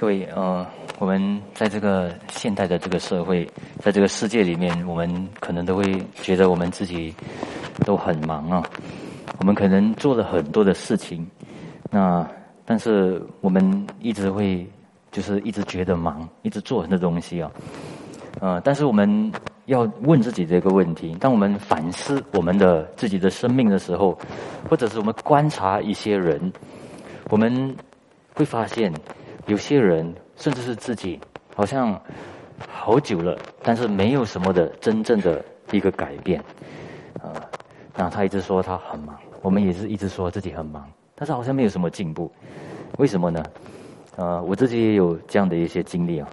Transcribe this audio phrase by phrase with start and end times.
[0.00, 0.66] 各位，呃，
[0.98, 3.46] 我们在这个现代的这个社会，
[3.80, 7.14] 在这个世界里面，我们可能都会觉得我们自己
[7.84, 8.64] 都很忙啊。
[9.40, 11.28] 我们可能做了很多的事情，
[11.90, 12.26] 那
[12.64, 14.66] 但是我们一直会
[15.12, 17.52] 就是一直觉得忙，一直做很多东西啊。
[18.40, 19.30] 呃，但是我们
[19.66, 24.18] 要问自己这个问题：当我们反思我们的自己的生命的时候，
[24.66, 26.50] 或者是我们观察一些人，
[27.28, 27.76] 我们
[28.32, 28.90] 会发现。
[29.46, 31.18] 有些人甚至是自己，
[31.54, 32.00] 好像
[32.68, 36.40] 好久了，但是没有什么的真正的一个改变，
[37.22, 37.32] 啊，
[37.96, 42.30] 那他一直说他很忙，我们也是一直说自己很忙，但是好像没有什么进步，
[42.98, 43.42] 为什么呢？
[44.16, 46.28] 呃，我自己也有这样的一些经历啊，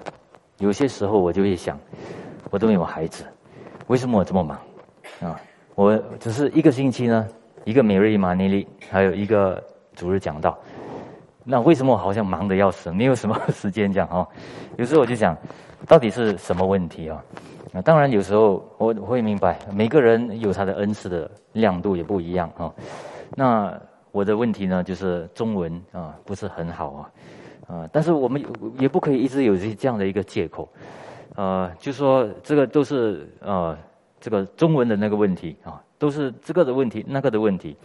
[0.59, 1.79] 有些时候我就会想，
[2.49, 3.23] 我都没有孩子，
[3.87, 4.59] 为什么我这么忙？
[5.21, 5.39] 啊，
[5.75, 7.27] 我只是一个星期呢，
[7.63, 9.63] 一个每日一马尼利，还有一个
[9.95, 10.57] 主日讲道。
[11.49, 14.27] 那为什么我好像忙得要死，没有什么时间讲 哦？
[14.75, 15.33] 有时候我就想，
[15.87, 17.23] 到底是什么问题啊？
[17.71, 22.69] 啊，当然有时候我会明白，每个人有他的恩赐的亮度也不一样啊。
[23.33, 23.73] 那
[24.11, 27.11] 我的问题呢，就是中文啊不是很好啊，
[27.67, 28.43] 啊，但是我们
[28.77, 30.67] 也不可以一直有这这样的一个借口，
[31.35, 33.77] 呃，就说这个都是呃
[34.19, 37.77] 这个中文的那个问题啊，都是这个的问题，那个的问题，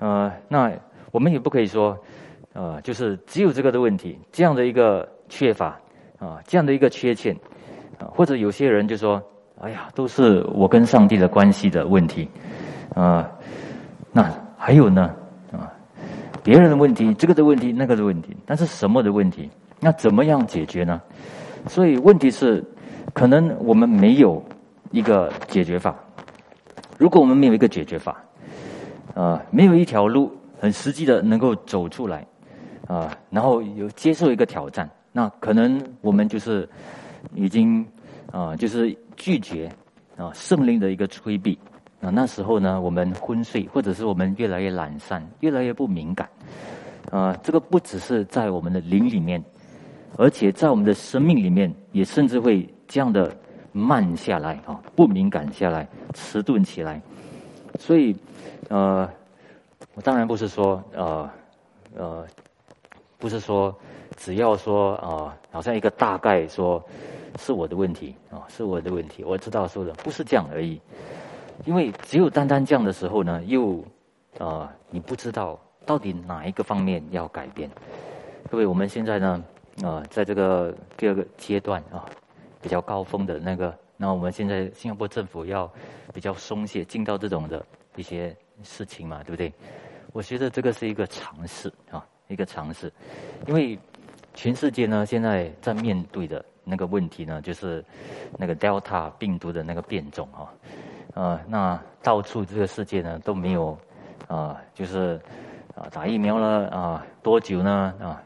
[0.00, 0.72] 呃，那
[1.12, 1.96] 我们也不可以说。
[2.52, 5.78] 啊，就是只有这个的问题，这样的一个缺乏
[6.18, 7.34] 啊，这样的一个缺陷
[7.98, 9.22] 啊，或者有些人就说
[9.60, 12.28] ：“哎呀，都是我跟上帝的关系的问题
[12.94, 13.30] 啊。”
[14.12, 14.28] 那
[14.58, 15.14] 还有呢
[15.52, 15.70] 啊，
[16.42, 19.48] 别人的问题，这个的问题，那个的问题，但是什么的问题？
[19.78, 21.00] 那怎么样解决呢？
[21.68, 22.64] 所以问题是，
[23.14, 24.42] 可能我们没有
[24.90, 25.94] 一个解决法。
[26.98, 28.22] 如果我们没有一个解决法，
[29.14, 32.26] 啊，没有一条路很实际的能够走出来。
[32.90, 36.68] 啊，然后有接受一个挑战，那可能我们就是
[37.36, 37.86] 已经
[38.32, 39.70] 啊，就是拒绝
[40.16, 41.56] 啊圣灵的一个催逼
[42.00, 42.10] 啊。
[42.10, 46.28] 那时候呢，我们昏睡，或者是我们越来越懒散，越来越不敏感
[47.12, 47.32] 啊。
[47.44, 49.40] 这个不只是在我们的灵里面，
[50.16, 53.32] 而且在我们的生命里面，也甚至会这样的
[53.70, 57.00] 慢下来啊，不敏感下来，迟钝起来。
[57.78, 58.16] 所以
[58.68, 59.08] 呃，
[59.94, 61.30] 我当然不是说呃
[61.96, 62.26] 呃。
[63.20, 63.72] 不是说，
[64.16, 66.82] 只要说啊，好像一个大概说，
[67.38, 70.80] 是我的问题啊，是我的问题，我知道说的不是这样而已。
[71.66, 73.84] 因为只有单单这样的时候呢，又
[74.38, 77.70] 啊，你不知道到底哪一个方面要改变。
[78.50, 79.44] 各位，我们现在呢
[79.84, 82.08] 啊，在这个第二个阶段啊，
[82.62, 85.70] 比较高峰的那个，那我们现在新加坡政府要
[86.14, 87.62] 比较松懈，进到这种的
[87.96, 89.52] 一些事情嘛，对不对？
[90.12, 92.02] 我觉得这个是一个尝试啊。
[92.30, 92.90] 一个尝试，
[93.46, 93.78] 因为
[94.32, 97.84] 全世界呢现在在面对的那个问题呢，就是
[98.38, 100.46] 那个 Delta 病毒的那个变种啊，
[101.14, 103.76] 呃，那到处这个世界呢都没有
[104.28, 105.20] 啊，就是
[105.74, 107.92] 啊打疫苗了啊多久呢？
[108.00, 108.22] 啊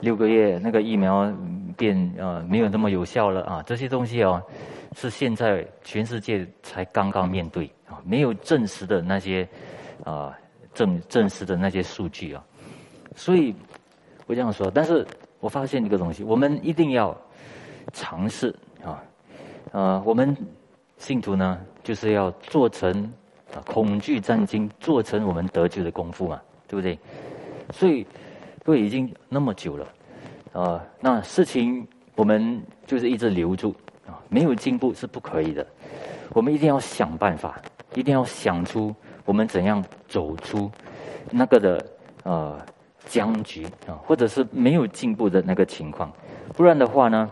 [0.00, 1.32] 六个月那个疫苗
[1.76, 4.40] 变啊没有那么有效了啊这些东西哦
[4.94, 9.48] 是现在全世界才刚刚面对啊没有证实的那些
[10.04, 10.38] 啊
[10.72, 12.44] 证证实的那些数据啊。
[13.16, 13.54] 所以，
[14.26, 15.06] 我这样说，但是
[15.40, 17.16] 我发现一个东西，我们一定要
[17.92, 18.54] 尝试
[18.84, 19.02] 啊，
[19.72, 20.36] 呃，我们
[20.98, 23.12] 信徒呢，就是要做成
[23.54, 26.98] 啊，恐惧战经，做成我们得救的功夫嘛，对不对？
[27.72, 28.06] 所以，
[28.64, 29.86] 各位已经那么久了，
[30.52, 33.74] 啊，那事情我们就是一直留住
[34.06, 35.66] 啊，没有进步是不可以的，
[36.34, 37.60] 我们一定要想办法，
[37.94, 38.94] 一定要想出
[39.24, 40.70] 我们怎样走出
[41.30, 41.86] 那个的
[42.22, 42.60] 呃。
[43.08, 46.12] 僵局啊，或者是没有进步的那个情况，
[46.54, 47.30] 不然的话呢，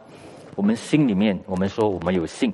[0.54, 2.52] 我们心里面我们说我们有信，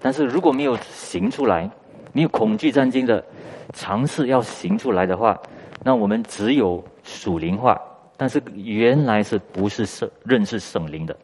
[0.00, 1.70] 但是如果没有行出来，
[2.12, 3.24] 没有恐惧战惊的
[3.72, 5.40] 尝试要行出来的话，
[5.84, 7.80] 那我们只有属灵化，
[8.16, 11.16] 但是原来是不是圣认识圣灵的？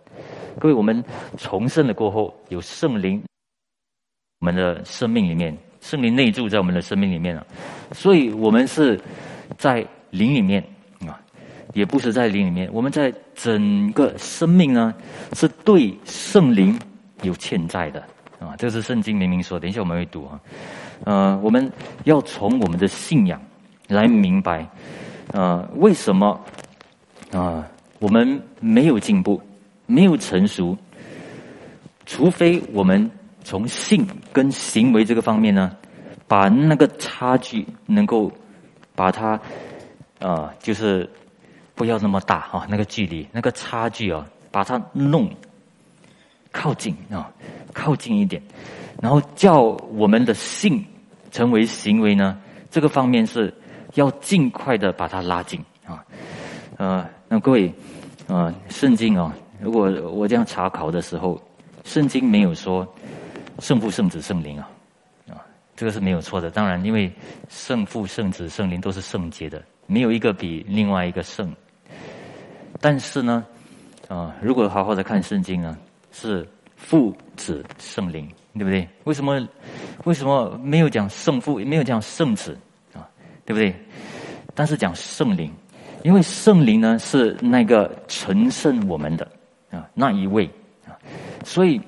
[0.58, 1.03] 各位，我们
[1.37, 3.23] 重生了过后，有圣灵，
[4.41, 7.46] 我们的生命里面，圣灵内住在我们的生命里面了，
[7.93, 9.00] 所以我们是
[9.58, 10.62] 在灵里面。
[11.72, 14.93] 也不是在灵里面，我们在整个生命呢，
[15.34, 16.76] 是对圣灵
[17.22, 18.00] 有欠债的
[18.40, 18.56] 啊！
[18.58, 20.40] 这是圣经明明说，等一下我们会读啊。
[21.05, 21.70] 呃，我们
[22.05, 23.40] 要从我们的信仰
[23.87, 24.69] 来明白，
[25.32, 26.40] 呃，为什么
[27.32, 27.64] 啊
[28.00, 29.40] 我们没有进步，
[29.87, 30.76] 没有成熟，
[32.05, 33.08] 除非我们
[33.44, 35.76] 从性跟行为这个方面呢，
[36.26, 38.32] 把那个差距能够
[38.96, 39.40] 把它
[40.19, 41.08] 啊，就是。
[41.81, 45.31] 不要那么大哈，那个距离、那个差距啊，把它弄
[46.53, 47.32] 靠近啊，
[47.73, 48.43] 靠近一点，
[49.00, 50.85] 然后叫我们的性
[51.31, 52.38] 成为行为呢？
[52.71, 53.50] 这个方面是
[53.94, 56.05] 要尽快的把它拉近啊。
[56.77, 57.73] 呃，那各位
[58.29, 61.41] 啊，圣经啊，如果我这样查考的时候，
[61.85, 62.87] 圣经没有说
[63.59, 64.69] 圣父、圣子、圣灵啊，
[65.31, 65.41] 啊，
[65.75, 66.50] 这个是没有错的。
[66.50, 67.11] 当然，因为
[67.49, 71.50] 圣父、圣子、圣灵都是圣洁的，没有一个比另外一个圣。
[72.81, 73.44] 但是呢，
[74.09, 75.77] 啊，如果好好的看圣经呢，
[76.12, 78.88] 是父子圣灵，对不对？
[79.05, 79.47] 为什么
[80.05, 82.56] 为什么没有讲圣父，没有讲圣子
[82.94, 83.06] 啊？
[83.44, 83.75] 对不对？
[84.55, 85.53] 但是讲圣灵，
[86.03, 89.29] 因为圣灵呢是那个成圣我们的
[89.71, 90.49] 啊那一位
[90.87, 90.97] 啊，
[91.44, 91.81] 所以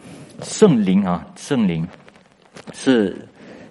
[0.43, 1.89] 圣灵啊，圣灵
[2.75, 3.17] 是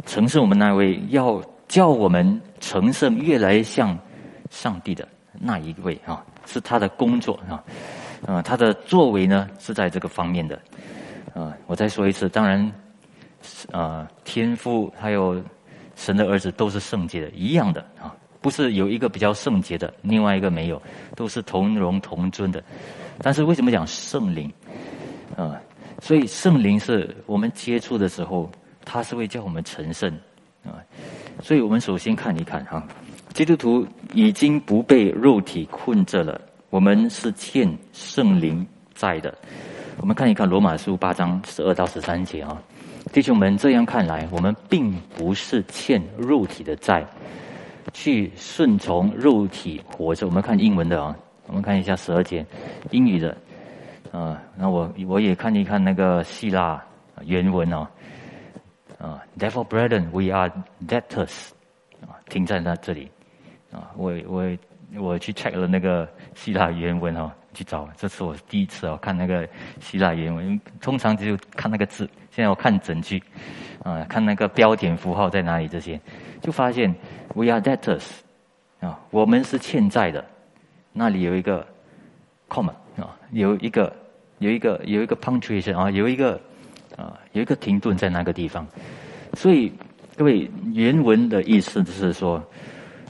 [0.08, 3.98] 承圣我们那位，要叫我们成圣，越来越像
[4.50, 6.26] 上帝的那一位啊。
[6.46, 7.64] 是他的工作啊，
[8.26, 10.60] 啊，他的作为呢是在这个方面的，
[11.34, 12.72] 啊，我再说一次，当然，
[13.72, 15.42] 啊，天父还有
[15.96, 20.82] 神的儿子都是圣洁的，一样的啊，不是有一个比较圣洁的，另外一个没有，
[21.16, 22.64] 都是同荣同尊的。
[23.22, 24.52] 但是为什么讲圣灵
[25.38, 25.60] 啊？
[26.02, 28.50] 所以圣灵是我们接触的时候，
[28.84, 30.12] 他是会叫我们成圣
[30.64, 30.82] 啊。
[31.44, 32.84] 所以我们首先看一看哈。
[33.34, 36.40] 基督徒已经不被肉体困着了，
[36.70, 39.34] 我们是欠圣灵债的。
[39.98, 42.62] 我们看一看罗马书八章十二到十三节啊，
[43.14, 47.06] 弟兄们，这样看来，我们并不是欠肉体的债，
[47.94, 50.28] 去顺从肉体活着。
[50.28, 51.16] 我们看英文的啊，
[51.48, 52.46] 我们看一下十二节
[52.90, 53.36] 英语的
[54.12, 56.84] 啊，那我我也看一看那个希腊
[57.26, 57.90] 原文啊
[58.98, 60.52] 啊，Therefore, brethren, we are
[60.86, 61.50] debtors，
[62.28, 63.10] 停在那这里。
[63.72, 64.58] 啊，我我
[65.00, 69.48] 我去 check 了那个希腊原文哦，去找，这是我第一次哦看那个
[69.80, 73.24] 希腊原文，通常就看那个字，现在我看整句，
[73.82, 75.98] 啊，看那个标点符号在哪里这些，
[76.42, 76.94] 就发现
[77.34, 78.04] we are debtors，
[78.82, 80.26] 啊，我们是欠债的，
[80.92, 81.66] 那里有一个
[82.50, 83.94] comma 啊，有一个
[84.40, 86.34] 有一个有一个 punctuation 啊，有一个
[86.98, 88.68] 啊有一个停顿在那个地方，
[89.36, 89.72] 所以
[90.18, 92.44] 各位原文的意思就是说。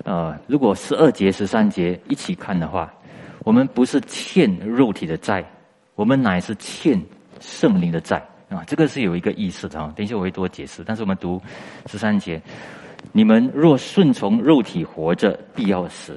[0.03, 2.91] 呃，如果十二节、十三节一起看的话，
[3.43, 5.45] 我们不是欠肉体的债，
[5.95, 6.99] 我们乃是欠
[7.39, 8.17] 圣灵的债
[8.49, 8.63] 啊。
[8.65, 9.93] 这个是有一个意思的啊。
[9.95, 10.83] 等一下我会多解释。
[10.83, 11.39] 但是我们读
[11.85, 12.41] 十三节：
[13.11, 16.13] 你们若顺从肉体活着，必要死；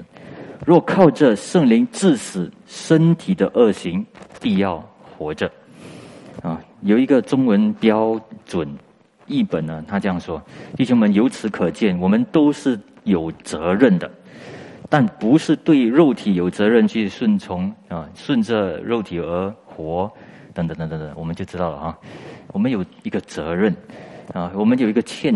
[0.64, 4.04] 若靠着圣灵致死身体的恶行，
[4.40, 4.82] 必要
[5.18, 5.50] 活着。
[6.42, 8.66] 啊，有一个中文标准
[9.26, 10.42] 译本呢，他这样说：
[10.74, 12.80] 弟兄们，由此可见，我们都是。
[13.04, 14.10] 有责任的，
[14.88, 20.10] 但不是对肉体有责任去顺从啊，顺着肉体而活，
[20.52, 21.98] 等等等等等，我们就知道了啊。
[22.48, 23.74] 我们有一个责任
[24.32, 25.34] 啊，我们有一个欠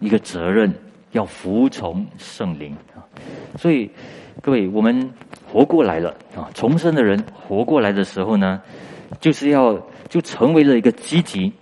[0.00, 0.72] 一个责任，
[1.12, 3.04] 要服从圣灵啊。
[3.56, 3.90] 所以
[4.40, 5.10] 各位，我们
[5.46, 8.62] 活过来了啊，重生的人活过来的时候呢，
[9.20, 11.52] 就是要就成为了一个积极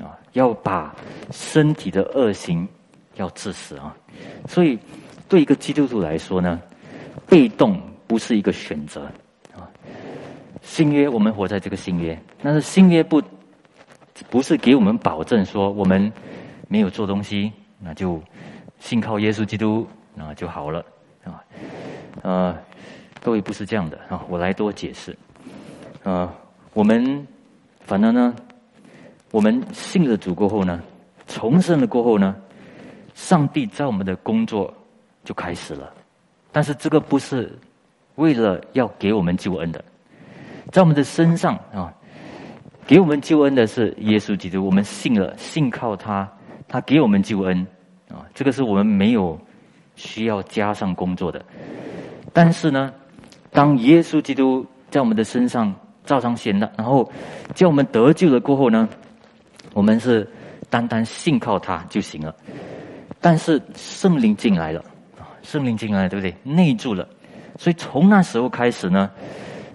[0.00, 0.94] 啊，要把
[1.30, 2.66] 身体的恶行
[3.16, 3.94] 要致死啊。
[4.48, 4.78] 所以，
[5.28, 6.60] 对一个基督徒来说呢，
[7.28, 9.04] 被动不是一个选择
[9.54, 9.66] 啊。
[10.62, 13.22] 新约，我们活在这个新约，但是新约不
[14.30, 16.12] 不是给我们保证说我们
[16.68, 18.20] 没有做东西，那就
[18.78, 20.84] 信靠耶稣基督那就好了
[21.24, 21.42] 啊。
[22.22, 22.58] 呃，
[23.22, 25.16] 各位不是这样的啊，我来多解释。
[26.02, 26.32] 呃，
[26.72, 27.26] 我们
[27.80, 28.34] 反正呢，
[29.30, 30.80] 我们信了主过后呢，
[31.26, 32.36] 重生了过后呢。
[33.14, 34.72] 上帝在我们的工作
[35.26, 35.92] 就开始了，
[36.52, 37.52] 但是这个不是
[38.14, 39.84] 为了要给我们救恩的，
[40.70, 41.92] 在我们的身上啊，
[42.86, 46.26] 给我们救恩的是耶稣基督，我们信了，信靠他，
[46.68, 47.66] 他给我们救恩
[48.08, 49.36] 啊，这个是我们没有
[49.96, 51.44] 需要加上工作的。
[52.32, 52.92] 但是呢，
[53.50, 57.10] 当耶稣基督在我们的身上照常显了，然后
[57.52, 58.88] 叫我们得救了过后呢，
[59.74, 60.24] 我们是
[60.70, 62.32] 单单信靠他就行了。
[63.20, 64.84] 但是圣灵进来了，
[65.46, 66.34] 圣灵进来，对不对？
[66.42, 67.08] 内住了，
[67.56, 69.08] 所以从那时候开始呢，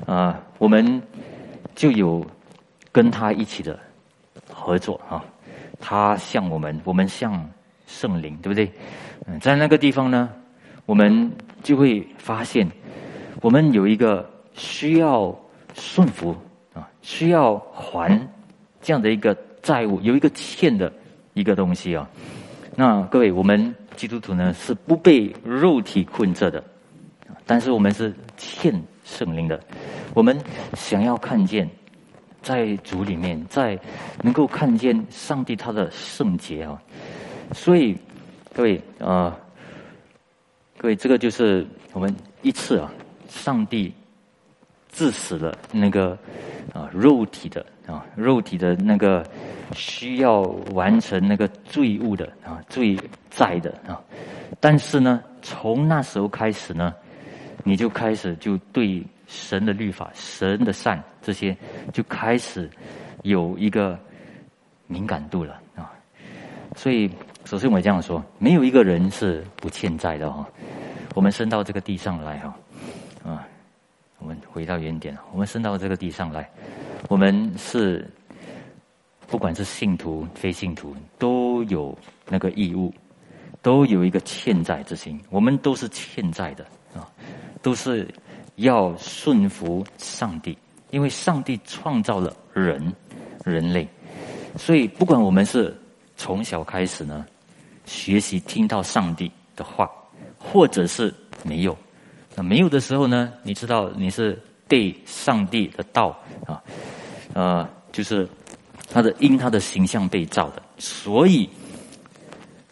[0.05, 1.01] 啊，我们
[1.73, 2.25] 就有
[2.91, 3.79] 跟他一起的
[4.51, 5.23] 合作啊。
[5.79, 7.49] 他像我们，我们像
[7.87, 8.69] 圣灵，对不对？
[9.27, 10.29] 嗯，在那个地方呢，
[10.85, 11.31] 我们
[11.63, 12.69] 就会发现，
[13.39, 15.33] 我们有一个需要
[15.73, 16.35] 顺服
[16.73, 18.19] 啊，需要还
[18.81, 20.91] 这样的一个债务，有一个欠的
[21.33, 22.07] 一个东西啊。
[22.75, 26.63] 那各位，我们基督徒呢是不被肉体困着的，
[27.45, 29.59] 但是我们是欠圣灵的。
[30.13, 30.37] 我们
[30.73, 31.69] 想要看见
[32.41, 33.79] 在主里面，在
[34.21, 36.81] 能够看见上帝他的圣洁啊。
[37.53, 37.95] 所以，
[38.53, 39.37] 各位啊，
[40.77, 42.91] 各位，这个就是我们一次啊，
[43.29, 43.93] 上帝
[44.91, 46.17] 致死了那个
[46.73, 49.25] 啊肉体的啊肉体的那个
[49.73, 50.41] 需要
[50.73, 52.97] 完成那个罪物的啊罪
[53.29, 54.01] 债的啊。
[54.59, 56.93] 但是呢，从那时候开始呢，
[57.63, 61.55] 你就开始就对神的律法、神的善这些
[61.93, 62.69] 就开始
[63.23, 63.97] 有一个
[64.87, 65.91] 敏感度了啊。
[66.75, 67.09] 所以。
[67.43, 70.47] 首先，我这样说：没有一个人是不欠债的哈。
[71.15, 72.55] 我们生到这个地上来哈，
[73.25, 73.47] 啊，
[74.19, 76.47] 我们回到原点，我们生到这个地上来，
[77.07, 78.07] 我们是
[79.27, 82.93] 不管是信徒、非信徒，都有那个义务，
[83.61, 85.19] 都有一个欠债之心。
[85.29, 87.07] 我们都是欠债的啊，
[87.61, 88.07] 都是
[88.55, 90.57] 要顺服上帝，
[90.91, 92.93] 因为上帝创造了人，
[93.43, 93.87] 人类，
[94.57, 95.75] 所以不管我们是
[96.15, 97.25] 从小开始呢。
[97.83, 99.89] 学习听到上帝的话，
[100.37, 101.75] 或者是没有，
[102.35, 103.33] 那没有的时候呢？
[103.43, 104.39] 你知道你是
[104.71, 106.63] 对上帝的道啊，
[107.33, 108.25] 呃，就是
[108.89, 111.49] 他的因他的形象被造的，所以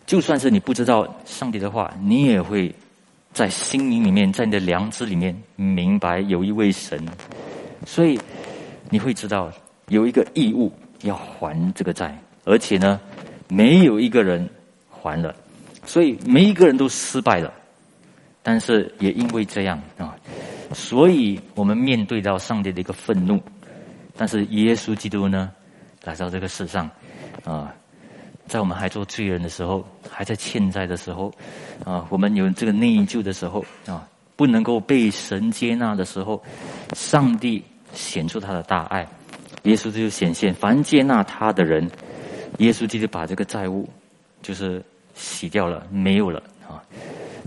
[0.06, 2.74] 就算是你不知道上帝的话，你也会
[3.34, 7.06] 在心灵里面，在你的良知里面明白有一位神，
[7.86, 8.18] 所以
[8.90, 9.52] 你会知道
[9.90, 12.98] 有一个义务要还这个债，而且呢，
[13.50, 14.50] 没有一个人。
[15.02, 15.34] 还了，
[15.86, 17.54] 所以每一个人都失败了，
[18.44, 20.14] 但是也因为这样啊，
[20.74, 23.42] 所以我们面对到上帝的一个愤怒，
[24.16, 25.52] 但是耶稣基督呢
[26.04, 26.90] 来到这个世上
[27.44, 27.74] 啊，
[28.48, 31.34] 在我们还做罪人的时候，还在欠债的时候
[31.84, 36.42] 啊，我们有这个内疚的时候啊，不能够被神接纳的时候，
[36.94, 39.08] 上帝显出他的大爱，
[39.64, 41.90] 耶稣就显现，凡接纳他的人，
[42.60, 43.88] 耶稣基督把这个债务。
[44.42, 44.82] 就是
[45.16, 46.80] 洗掉了，没有了啊！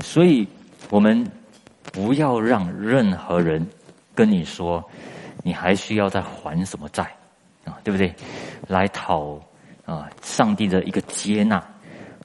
[0.04, 0.46] 所以，
[0.90, 1.26] 我们
[1.92, 3.64] 不要让任何人
[4.14, 4.82] 跟你说，
[5.44, 7.04] 你还需要再还什么债
[7.64, 7.78] 啊？
[7.84, 8.12] 对不对？
[8.66, 9.38] 来讨
[9.84, 11.62] 啊上帝的一个接纳，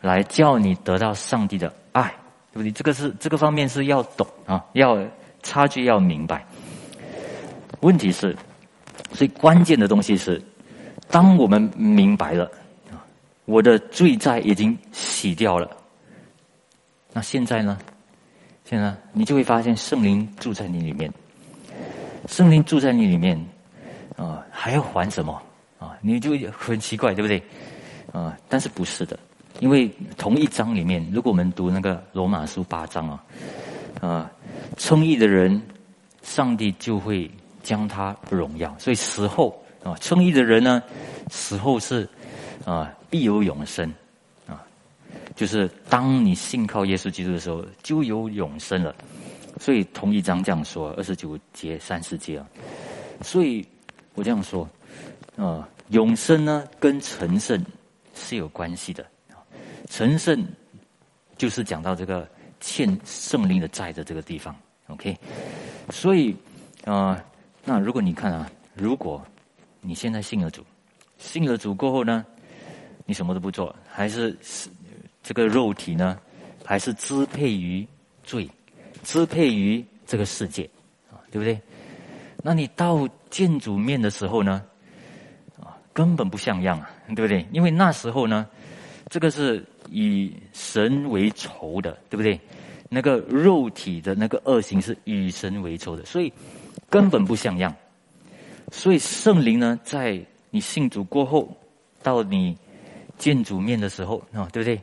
[0.02, 2.08] 来叫你得到上帝的爱，
[2.52, 2.72] 对不对？
[2.72, 4.98] 这个是这个方面是要懂啊，要
[5.44, 6.46] 差距要明白。
[7.82, 8.36] 问题是，
[9.12, 10.42] 所以关键的东西是，
[11.10, 12.50] 当我们明白了。
[13.46, 15.72] 我的罪债已经洗掉了，
[17.14, 17.78] 那现在呢？
[18.68, 21.10] 现在你就会发现圣灵住在你里面，
[22.28, 23.40] 圣灵住在你里面，
[24.18, 25.42] 啊，还要还什么？
[25.80, 27.42] 啊，你就很奇怪，对不对？
[28.12, 29.18] 啊，但是不是的，
[29.62, 33.24] 因为同一章里面，如果我们读那个罗马书八章啊，
[34.02, 34.32] 啊，
[34.76, 35.62] 称义的人，
[36.22, 37.32] 上帝就会
[37.64, 40.84] 将他荣耀，所以死后啊，称义的人呢，
[41.30, 42.08] 死后是
[42.66, 42.92] 啊。
[43.10, 43.90] 必有永生，
[45.38, 48.94] 就是当你信靠耶稣基督的时候，就有永生了。
[49.60, 52.48] 所以同一章这样说，二十九节、三十节啊。
[53.22, 53.64] 所以
[54.16, 54.68] 我这样说，
[55.36, 57.64] 啊，永生呢跟成圣
[58.16, 59.06] 是有关系的。
[59.90, 60.44] 成圣
[61.38, 62.28] 就是讲到这个
[62.60, 64.56] 欠圣灵的债的这个地方。
[64.88, 65.16] OK，
[65.92, 66.36] 所以
[66.84, 67.24] 啊，
[67.64, 69.24] 那如果你看啊，如果
[69.82, 70.66] 你现在信了主，
[71.20, 72.26] 信了主过后呢？
[73.10, 74.38] 你什么都不做，还是
[75.28, 76.18] 这个肉体呢？
[76.64, 77.86] 还是支配于
[78.24, 78.50] 罪，
[79.04, 80.64] 支配于这个世界
[81.12, 81.20] 啊？
[81.30, 81.60] 对不对？
[82.42, 84.64] 那你到见主面的时候呢？
[85.62, 87.46] 啊，根本不像样啊，对不对？
[87.52, 88.48] 因为那时候呢，
[89.10, 92.40] 这个是以神为仇的，对不对？
[92.88, 96.32] 那个肉体的那个恶行是与神为仇的，所以
[96.90, 97.76] 根本不像样。
[98.72, 101.54] 所以圣灵呢，在你信主过后，
[102.02, 102.58] 到你。
[103.18, 104.80] 见主面的时候啊，对不对？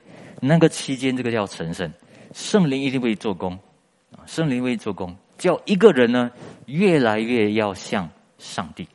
[0.46, 1.90] 那个期间，这个叫成圣，
[2.34, 3.58] 圣灵一定会做工
[4.12, 6.30] 啊，圣灵会做工，叫一个人呢
[6.66, 8.86] 越来越要像上帝，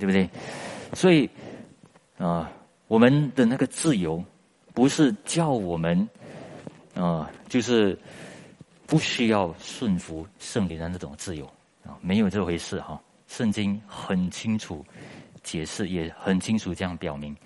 [0.00, 0.28] 对不对？
[0.92, 1.30] 所以
[2.18, 2.50] 啊，
[2.88, 4.22] 我们的那个自由
[4.72, 6.08] 不是叫我们
[6.94, 7.96] 啊，就是
[8.84, 11.46] 不需要顺服圣灵的那种自由
[11.86, 13.00] 啊，没有这回事哈。
[13.28, 14.84] 圣经很清楚
[15.42, 17.36] 解释，也很清楚这样表明。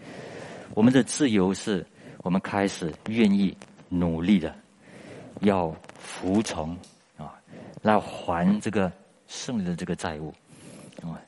[0.74, 1.86] 我们的自由是
[2.22, 3.56] 我们开始愿意
[3.88, 4.54] 努力的，
[5.40, 6.76] 要服从
[7.16, 7.34] 啊，
[7.82, 8.90] 来还这个
[9.26, 10.32] 圣的这个债务
[11.02, 11.20] 啊。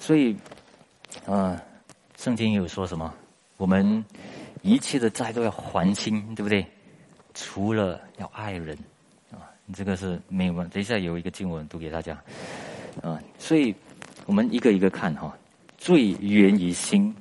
[0.00, 0.36] 所以
[1.26, 1.60] 啊，
[2.16, 3.12] 圣经有说什么？
[3.56, 4.04] 我们
[4.62, 6.66] 一切的债都要还清，对不对？
[7.34, 8.76] 除了要爱人
[9.30, 10.68] 啊，这个是没有问。
[10.68, 12.20] 等一下有一个经文读给大家
[13.00, 13.20] 啊。
[13.38, 13.74] 所以
[14.26, 15.34] 我们一个一个看哈。
[15.78, 17.12] 罪源于心，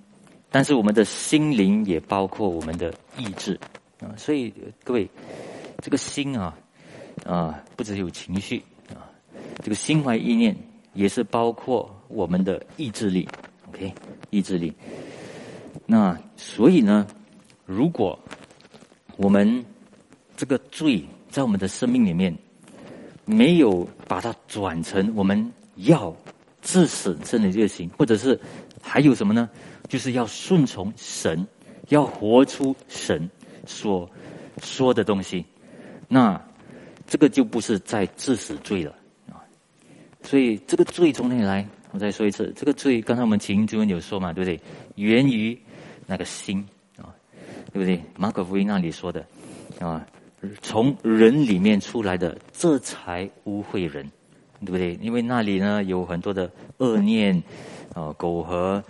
[0.52, 3.60] 但是我们的心灵也包括我们的意志
[4.00, 4.14] 啊。
[4.18, 4.54] 所以
[4.84, 5.10] 各位，
[5.82, 6.58] 这个心啊
[7.26, 9.10] 啊，不只有情绪啊，
[9.64, 10.56] 这个心怀意念
[10.94, 13.28] 也是包括我们的意志力。
[13.70, 13.94] OK，
[14.30, 14.74] 意志力。
[15.86, 17.08] 那所以呢，
[17.66, 18.18] 如果
[19.18, 19.66] 我们
[20.36, 22.36] 这个罪在我们的生命里面
[23.26, 26.16] 没有把它转成我们要
[26.62, 28.40] 致死真的热心，或者是
[28.82, 29.50] 还有什么呢？
[29.88, 31.46] 就是要顺从神，
[31.90, 33.30] 要活出神
[33.66, 34.10] 所
[34.62, 35.46] 说的东西。
[36.08, 36.42] 那
[37.08, 38.96] 这个就不是在致死罪了
[39.30, 39.44] 啊！
[40.24, 41.68] 所以这个罪从哪里来？
[41.92, 44.60] 我再说一次，这个罪刚才我们秦主任有说嘛，对不对？
[44.96, 45.60] 源于
[46.06, 46.66] 那个心
[46.98, 47.12] 啊，
[47.74, 48.02] 对不对？
[48.18, 49.26] 马可福音那里说的
[49.80, 50.08] 啊，
[50.62, 54.10] 从人里面出来的，这才污秽人，
[54.66, 54.94] 对不对？
[55.02, 57.36] 因为那里呢有很多的恶念
[57.94, 58.84] 啊、苟合、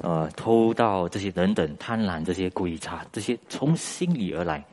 [0.00, 4.64] 呃、偷盗这些等等，贪婪这些鬼差，这些从心里而来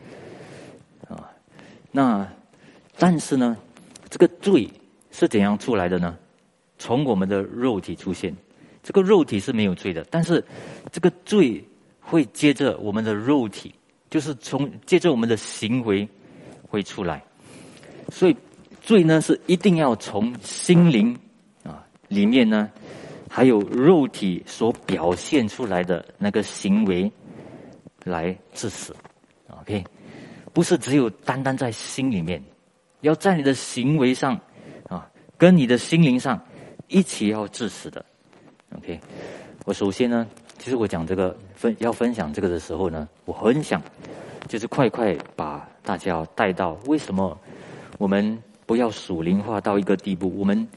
[1.09, 1.29] 啊。
[1.91, 2.27] 那
[2.97, 3.57] 但是呢，
[4.09, 4.69] 这个罪
[5.11, 6.17] 是怎样出来的呢？
[6.77, 8.35] 从我们的肉体出现，
[8.81, 10.43] 这个肉体是没有罪的，但是
[10.91, 11.63] 这个罪
[12.01, 13.73] 会接着我们的肉体，
[14.09, 16.07] 就是从接着我们的行为
[16.67, 17.23] 会出来，
[18.09, 18.35] 所以
[18.83, 21.17] 罪呢是一定要从心灵
[21.63, 22.69] 啊里面呢，
[23.27, 27.11] 还有肉体所表现出来的那个行为
[28.03, 28.95] 来致死
[29.61, 29.83] ，OK，
[30.53, 32.43] 不是只有单单在心里面，
[33.01, 34.39] 要在你的行为上
[34.89, 36.39] 啊，跟你的心灵上。
[36.89, 38.05] 一起要致死的
[38.77, 38.99] ，OK。
[39.65, 40.27] 我首先呢，
[40.59, 43.81] 其实我讲这个分要分享这个的时候呢，我很想
[44.47, 47.35] 就是快快把大家带到为什么
[47.97, 50.67] 我们不要属灵化到一个地步，我们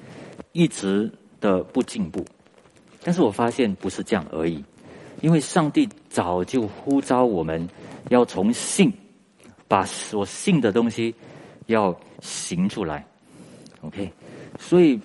[0.53, 1.11] 一直
[1.41, 2.25] 的不进步。
[3.03, 4.65] 但是我发现不是这样而已，
[5.21, 7.69] 因为上帝早就呼召我们
[8.11, 8.93] 要从信
[9.69, 11.15] 把所信的东西
[11.67, 13.07] 要行出来
[13.83, 14.13] ，OK。
[14.59, 15.01] 所以。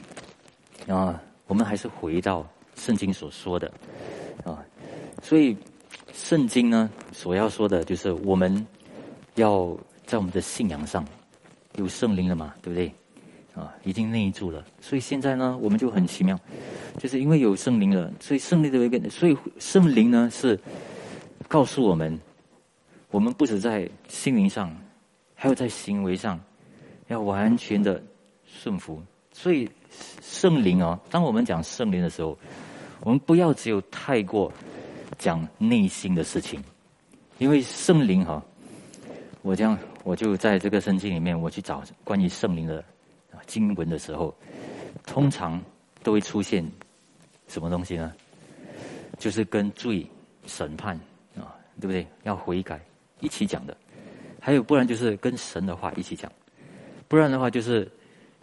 [0.87, 2.43] 啊，我们还是回到
[2.75, 3.71] 圣经所说的
[4.43, 4.65] 啊，
[5.21, 5.55] 所以
[6.11, 8.65] 圣经呢所要说的就是我们
[9.35, 11.05] 要在我们的信仰上
[11.77, 12.91] 有圣灵了嘛，对不对？
[13.53, 16.39] 啊，已经内住了，所以现在呢，我们就很奇妙，
[16.97, 20.59] 就是因为有圣灵了，所以圣灵的一个，所以圣灵呢是
[21.47, 22.17] 告诉我们，
[23.09, 24.75] 我们不止在心灵上，
[25.35, 26.39] 还有在行为上
[27.07, 28.01] 要完全的
[28.45, 29.01] 顺服，
[29.33, 29.69] 所以。
[30.21, 32.37] 圣灵哦，当我们讲圣灵的时候，
[33.01, 34.49] 我们不要只有太过
[35.17, 36.63] 讲内心的事情，
[37.39, 38.41] 因为圣灵哈，
[39.41, 42.83] 我这样我就在这个圣经里面，我去找关于圣灵的
[43.45, 44.35] 经文的时候，
[45.05, 45.61] 通常
[46.03, 46.65] 都会出现
[47.47, 48.13] 什么东西呢？
[49.17, 50.05] 就是跟罪、
[50.45, 50.95] 审判
[51.35, 52.05] 啊，对不对？
[52.23, 52.79] 要悔改
[53.19, 53.75] 一起讲的，
[54.39, 56.31] 还有不然就是跟神的话一起讲，
[57.07, 57.89] 不然的话就是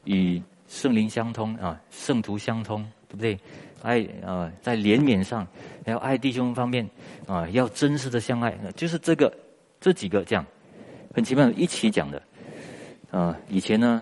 [0.04, 0.42] 与。
[0.70, 3.40] 圣灵相通啊，圣徒相通，对不对？
[3.80, 5.48] 爱啊，在怜悯上，
[5.82, 6.86] 还有爱弟兄方面
[7.26, 9.34] 啊，要真实的相爱，就是这个
[9.80, 10.44] 这几个这样，
[11.18, 12.22] 很奇妙一起讲的
[13.10, 13.36] 啊。
[13.48, 14.00] 以前呢，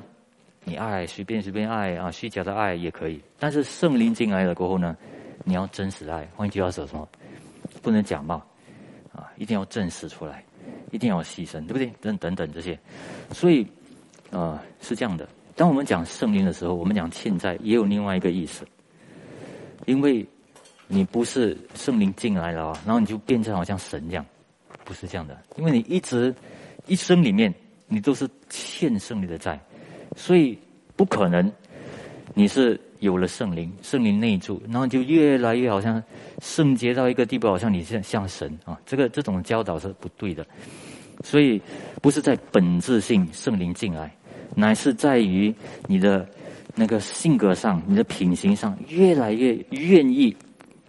[0.65, 4.95] 你爱随便随便爱啊，虚假的爱也可以，但是圣灵进来了过后呢，
[5.45, 6.29] 你要真实爱。
[6.37, 7.09] 换句话说，什么？
[7.81, 8.35] 不能假冒
[9.15, 10.45] 啊，一定要证实出来，
[10.91, 11.91] 一定要牺牲，对不对？
[12.03, 12.79] 等等等这些，
[13.33, 13.67] 所以
[14.31, 15.27] 啊，是这样的。
[15.55, 18.67] 当我们讲圣灵的时候，我们讲欠债也有另外一个意思，
[19.87, 20.27] 因为
[20.87, 24.27] 你不是圣灵进来了，然后你就变成好像神这样，
[24.85, 26.35] 不是这样的，因为你一直
[26.87, 27.53] 一生里面
[27.89, 29.59] 你都是欠圣灵的债，
[30.17, 30.59] 所以
[30.97, 31.53] 不可能
[32.35, 36.03] 你是有了圣灵，圣灵内住，然后就越来越好像
[36.41, 40.47] 圣洁到一个地步，好像你像像神啊，这个这种教导是不对的，
[41.23, 41.61] 所以
[42.01, 44.11] 不是在本质性圣灵进来。
[44.55, 45.55] 乃是在于
[45.87, 46.27] 你的
[46.75, 50.35] 那个性格上，你的品行上，越来越愿意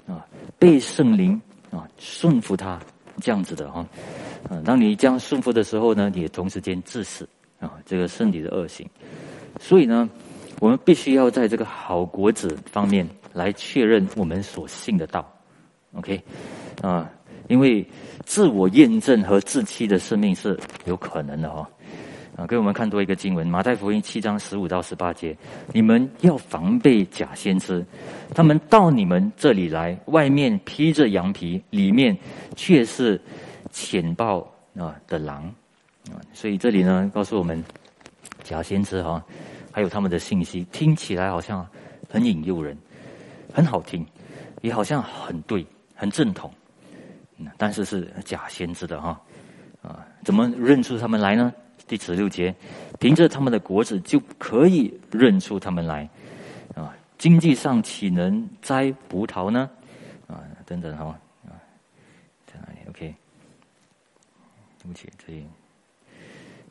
[0.05, 0.25] 啊，
[0.57, 2.79] 被圣灵啊顺服他
[3.21, 3.86] 这样子的哈。
[4.49, 7.27] 啊，当你这样顺服的时候呢，你也同时间致死
[7.60, 8.88] 啊这个是你的恶行。
[9.60, 10.10] 所以呢，
[10.60, 15.27] 我们必须要在这个好果子方面来确认我们所信的道。
[15.93, 16.21] OK，
[16.82, 17.10] 啊，
[17.47, 17.86] 因为
[18.25, 21.67] 自我验证和自欺的生命是有可能的哈。
[22.38, 25.36] 啊，给我们看多一个经文，《马太福音》七章十五到十八节：
[25.73, 27.84] 你们要防备假先知，
[28.36, 32.15] 他们到你们这里来，外面披着羊皮，里面
[32.56, 33.19] 却是
[33.71, 34.39] 浅暴
[34.78, 35.45] 啊的狼
[36.12, 36.21] 啊。
[36.32, 37.62] 所以这里呢，告诉我们
[38.43, 39.19] 假先知哈，
[39.71, 41.67] 还有他们的信息，听起来好像
[42.08, 42.78] 很引诱人，
[43.52, 44.06] 很好听，
[44.62, 46.54] 也好像很对，很正统，
[47.58, 49.19] 但是是假先知的哈，
[49.82, 51.52] 啊，怎么认出他们来呢？
[51.88, 52.54] 第十六节，
[53.00, 56.08] 凭着他们的果子就可以认出他们来，
[56.76, 59.69] 啊，经济上岂能摘葡萄呢？
[60.28, 61.06] 啊，等等哈，
[61.45, 61.56] 啊，
[62.45, 63.15] 在哪里？OK，
[64.82, 65.45] 对不起，这里，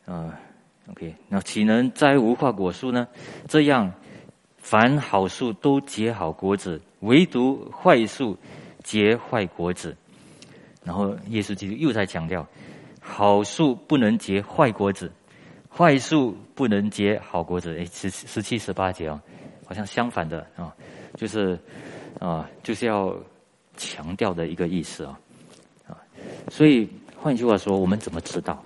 [0.05, 0.39] 啊
[0.91, 3.09] ，OK，那岂能摘无花果树呢？
[3.49, 3.91] 这样，
[4.59, 8.37] 凡好树都结好果子，唯独坏树
[8.85, 9.97] 结坏果子。
[10.85, 12.47] 然后耶稣基督又在强调。
[13.09, 15.11] 好树不能结坏果子，
[15.71, 17.79] 坏树不能结好果子。
[17.79, 19.23] 哎，十十七、十八节啊，
[19.65, 20.75] 好像相反的啊，
[21.15, 21.57] 就是
[22.19, 23.17] 啊，就是要
[23.77, 25.19] 强调的一个意思啊
[25.87, 25.97] 啊。
[26.51, 28.63] 所以换句话说，我们怎么知道？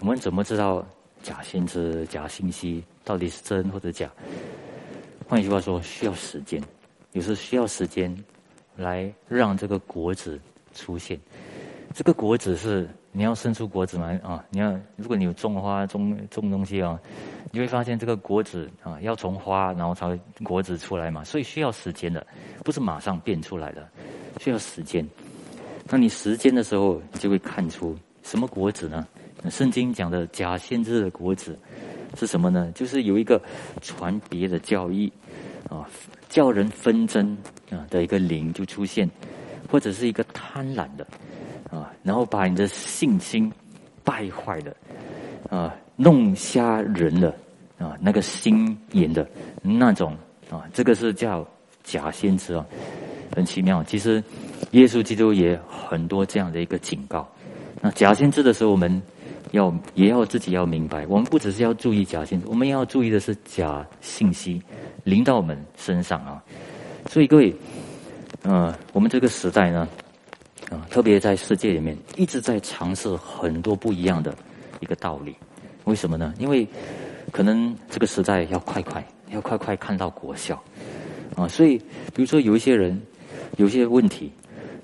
[0.00, 0.86] 我们怎么知道
[1.22, 4.10] 假先知、假信息到底是真或者假？
[5.26, 6.62] 换一句话说，需要时间，
[7.12, 8.14] 有时需要时间
[8.76, 10.38] 来让这个果子
[10.74, 11.18] 出现。
[11.94, 12.88] 这个果子是。
[13.12, 14.44] 你要生出果子嘛啊！
[14.50, 16.96] 你要如果你有种花种种东西啊，
[17.50, 22.24] 你会发现这个果子啊要从花然后才会果子出来嘛，所以需要时间的，
[22.62, 23.84] 不是马上变出来的，
[24.38, 25.04] 需要时间。
[25.88, 29.04] 那你时间的时候，你就会看出什么果子呢？
[29.50, 31.58] 圣经讲的假先知的果子
[32.16, 32.70] 是什么呢？
[32.76, 33.42] 就是有一个
[33.80, 35.12] 传别的教义
[35.68, 35.84] 啊，
[36.28, 37.36] 叫人纷争
[37.70, 39.10] 啊的一个灵就出现，
[39.68, 41.04] 或者是一个贪婪的。
[41.70, 43.50] 啊，然后把你的信心
[44.02, 44.76] 败坏了，
[45.48, 47.32] 啊，弄瞎人了，
[47.78, 49.24] 啊，那个心眼的
[49.62, 50.16] 那种
[50.50, 51.46] 啊，这个是叫
[51.84, 52.66] 假先知啊，
[53.36, 53.84] 很奇妙。
[53.84, 54.22] 其实
[54.72, 57.28] 耶稣基督也很多这样的一个警告。
[57.80, 59.00] 那假先知的时候，我们
[59.52, 64.60] 要也要自己要明白，我们不只是要注意假先知，我们要注意的是假信息
[65.04, 66.42] 临到我们身上啊。
[67.06, 67.54] 所以各位，
[68.42, 69.88] 呃，我们这个时代呢。
[70.70, 74.32] 啊，特别在世界里面一直在尝试很多不一样的
[74.78, 75.34] 一个道理，
[75.82, 76.32] 为什么呢？
[76.38, 76.64] 因为
[77.32, 80.62] 可能这个时代要快快，要快快看到果效
[81.34, 81.76] 啊，所以
[82.14, 83.02] 比如说有一些人
[83.56, 84.30] 有些问题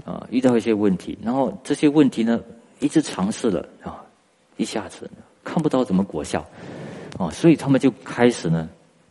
[0.04, 2.40] 啊，遇到一些问题，然后这些问题呢
[2.80, 4.02] 一直尝试了啊，
[4.56, 5.08] 一下子
[5.44, 6.44] 看不到怎么果效
[7.16, 8.68] 啊，所以他们就开始呢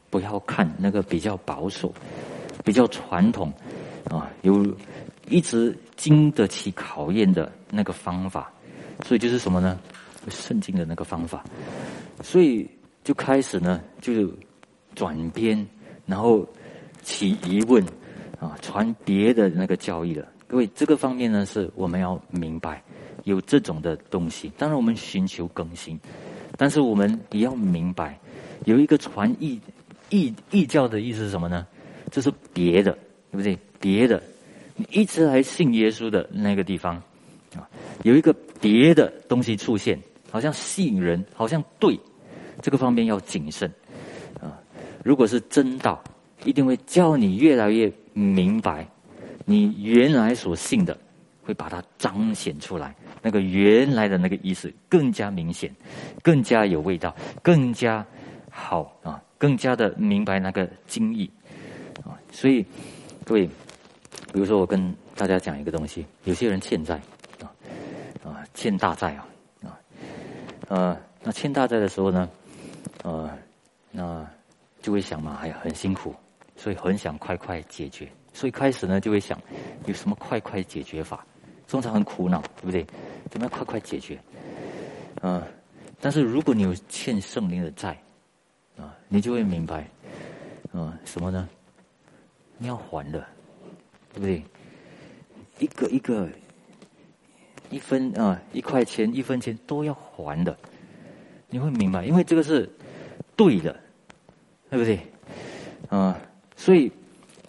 [0.09, 1.93] 不要看那个比较保守、
[2.65, 3.49] 比较传统
[4.09, 4.67] 啊，有
[5.29, 5.73] 一直。
[5.95, 8.51] 经得起考验的那个方法，
[9.03, 9.79] 所以就是什么呢？
[10.29, 11.43] 圣经的那个方法，
[12.23, 12.67] 所以
[13.03, 14.27] 就开始呢，就
[14.95, 15.63] 转编，
[16.08, 16.43] 然后
[17.03, 17.84] 起疑问
[18.39, 20.27] 啊，传别的那个教义了。
[20.47, 22.81] 各位，这个方面呢，是我们要明白
[23.23, 24.51] 有这种的东西。
[24.58, 25.99] 当然，我们寻求更新，
[26.58, 28.19] 但是我们也要明白，
[28.65, 29.62] 有一个传异
[30.10, 31.67] 异异教的意思是什么呢？
[32.10, 32.91] 这是别的，
[33.31, 33.58] 对不对？
[33.79, 34.21] 别的。
[34.77, 36.95] 你一直来信耶稣的那个地方，
[37.55, 37.63] 啊，
[38.03, 39.97] 有一个别的东西出现，
[40.29, 41.97] 好像吸引人，好像对
[42.61, 43.71] 这个方面要谨慎，
[44.41, 44.59] 啊，
[45.01, 46.03] 如果是真道，
[46.43, 48.85] 一定会叫你越来越明白，
[49.45, 50.97] 你原来所信的，
[51.41, 55.73] 会把它彰显出来，那个原来的那个意思更加明显，
[56.21, 58.05] 更加有味道，更加
[58.49, 61.31] 好啊，更加的明白那个经义，
[62.03, 62.65] 啊，所以
[63.23, 63.49] 各位。
[64.36, 66.95] 比如说，我跟大家讲一个东西：有些人欠债，
[67.39, 67.48] 啊
[68.21, 69.26] 啊，欠大债啊
[69.63, 69.80] 啊，
[70.67, 72.30] 呃，那欠大债的时候呢，
[73.04, 73.30] 呃，
[73.91, 74.28] 那
[74.82, 76.13] 就会想嘛，哎呀，很辛苦，
[76.58, 79.39] 所以很想快快解决，所以开始呢就会想
[79.86, 81.26] 有什么快快解决法，
[81.69, 82.86] 通常很苦恼，对不对？
[83.32, 84.19] 怎么样快快解决？
[85.21, 85.41] 嗯，
[86.02, 87.98] 但是如果你有欠圣灵的债，
[88.78, 89.89] 啊，你就会明白，
[90.74, 91.48] 嗯，什么呢？
[92.58, 93.26] 你要还的。
[94.15, 94.41] 对不对？
[95.60, 96.30] 一个一个，
[97.69, 100.58] 一分啊，一块钱、一分钱都要还的，
[101.49, 102.69] 你会明白，因为这个是
[103.36, 103.78] 对的，
[104.69, 104.99] 对不对？
[105.89, 106.17] 啊，
[106.56, 106.91] 所以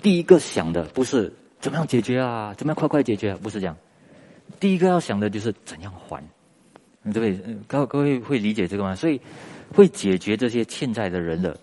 [0.02, 3.76] 第一个想的不是怎么样解决啊，怎么样快快解决，不是这样。
[4.61, 6.22] 第一个要想的就是怎样还，
[7.12, 7.57] 对不对？
[7.66, 8.94] 各各位会理解这个吗？
[8.94, 9.20] 所以
[9.72, 11.59] 会解决这些欠债的人的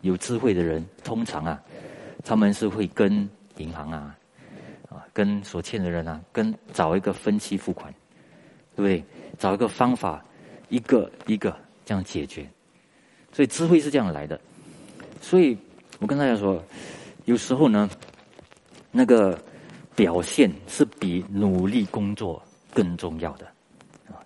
[0.00, 1.60] 有智慧的人，通常啊，
[2.24, 4.17] 他们是会跟银行啊。
[4.88, 7.92] 啊跟所欠的人啊，跟找一个分期付款，
[8.74, 9.04] 对不对？
[9.38, 10.24] 找一个方法，
[10.68, 12.48] 一个一个这样解决。
[13.32, 14.40] 所以智慧是这样来的。
[15.20, 15.56] 所以
[15.98, 16.62] 我跟大家说，
[17.26, 17.88] 有时候呢，
[18.90, 19.38] 那个
[19.94, 23.46] 表现是比努力工作更重要的
[24.08, 24.16] 啊。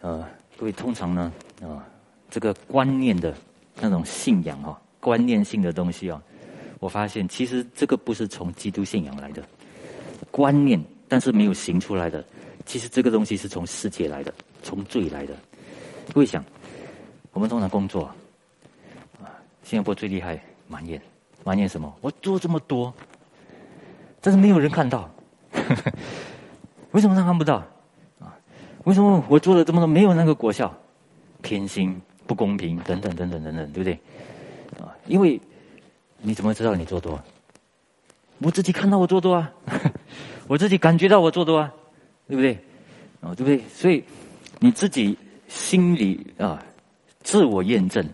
[0.00, 1.86] 呃，各位通常呢啊，
[2.28, 3.34] 这个观念的
[3.80, 6.22] 那种信仰啊，观念性的东西啊，
[6.78, 9.42] 我发现其实这个不是从基督信仰来的。
[10.30, 12.24] 观念，但是没有行出来的，
[12.64, 15.34] 其实这个东西是从世界来的，从罪来的。
[16.12, 16.44] 各位想，
[17.32, 18.04] 我们通常工作
[19.20, 19.30] 啊，
[19.62, 21.00] 新加坡最厉害，埋怨，
[21.44, 21.92] 埋怨什么？
[22.00, 22.92] 我做这么多，
[24.20, 25.10] 但是没有人看到，
[26.92, 27.56] 为什么他看不到？
[28.18, 28.36] 啊，
[28.84, 30.72] 为什么我做了这么多没有那个果效？
[31.42, 33.94] 偏心、不公平等等等等等等，对不对？
[34.78, 35.40] 啊，因为
[36.18, 37.18] 你怎么知道你做多？
[38.38, 39.52] 我自己看到我做多啊，
[40.50, 41.72] 我自己感觉到我做多啊，
[42.26, 42.58] 对不对？
[43.20, 43.60] 啊，对不对？
[43.72, 44.02] 所以
[44.58, 46.60] 你自己心里啊，
[47.22, 48.04] 自我验证，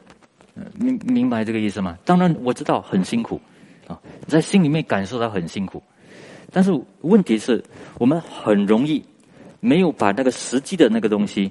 [0.74, 1.96] 明明白这个意思吗？
[2.04, 3.40] 当然我知道很辛苦
[3.86, 5.82] 啊，在心里面感受到很辛苦，
[6.52, 7.64] 但是问题是
[7.98, 9.02] 我们很容易
[9.60, 11.50] 没有把那个实际的那个东西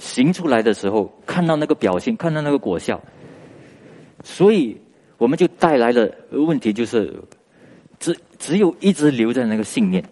[0.00, 3.00] 行出来的时候，看到那个表现，看到那个果效，
[4.24, 4.76] 所以
[5.18, 7.14] 我们就带来了问题，就是。
[7.98, 10.04] 只只有一直留在那个信念，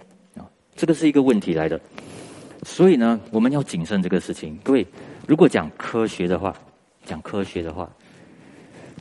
[0.74, 1.80] 这个是一个问题来的。
[2.62, 4.58] 所以呢，我们要谨慎这个事情。
[4.64, 4.86] 各位，
[5.26, 6.54] 如果讲科学的话，
[7.04, 7.90] 讲科学的话，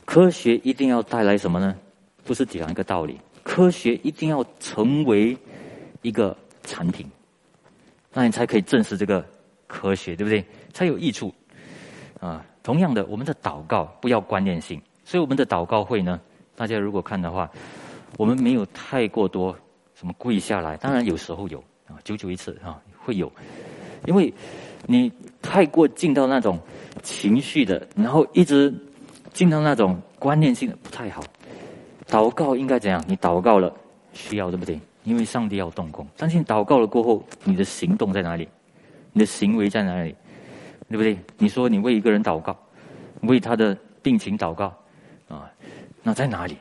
[0.04, 1.74] 科学一定要带来什么呢？
[2.24, 5.36] 不是讲一个道理，科学一定要成为
[6.02, 7.06] 一个产品，
[8.12, 9.24] 那你才可以证实这个
[9.66, 10.44] 科学，对不对？
[10.72, 11.32] 才有益处
[12.20, 12.44] 啊。
[12.62, 16.20] 同样的，我们的祷告不要观念性，所以我们的祷告会呢，
[16.54, 17.50] 大家如果看的话。
[18.16, 19.58] 我们没有太过多
[19.94, 23.30] 什么跪下来，当然有时候有啊，久久一次啊会有，
[24.06, 24.32] 因为
[24.86, 26.58] 你太过进到那种
[27.02, 28.72] 情绪的，然后一直
[29.32, 31.22] 进到那种观念性的不太好。
[32.08, 33.02] 祷告应该怎样？
[33.06, 33.74] 你祷告了
[34.12, 34.78] 需要对不对？
[35.04, 38.48] 因为上帝要动工，但是你祷告了过后，你的行动在哪里？
[39.12, 40.14] 你的行为在哪里？
[40.88, 41.16] 对不对？
[41.38, 42.56] 你说你为一个人祷告，
[43.22, 44.66] 为他的病情祷告
[45.28, 45.50] 啊，
[46.02, 46.56] 那在哪里？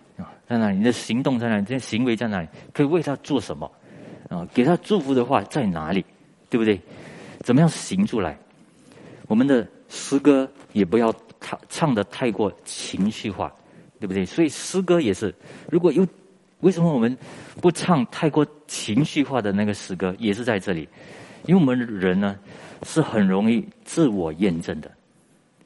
[0.48, 0.78] 在哪里？
[0.78, 1.66] 你的行动在哪里？
[1.66, 2.48] 这些行为在哪里？
[2.74, 3.70] 可以为他做什么？
[4.30, 6.04] 啊，给他祝福的话在哪里？
[6.50, 6.80] 对不对？
[7.42, 8.38] 怎么样行出来？
[9.28, 13.52] 我们的诗歌也不要唱唱的太过情绪化，
[14.00, 14.26] 对不对？
[14.26, 15.34] 所以诗歌也是，
[15.70, 16.06] 如果有
[16.60, 17.18] 为什么我们
[17.62, 20.16] 不唱太过情绪化的那个诗歌？
[20.20, 20.88] 也是在这里，
[21.46, 22.38] 因为我们人呢
[22.84, 24.90] 是很容易自我验证的。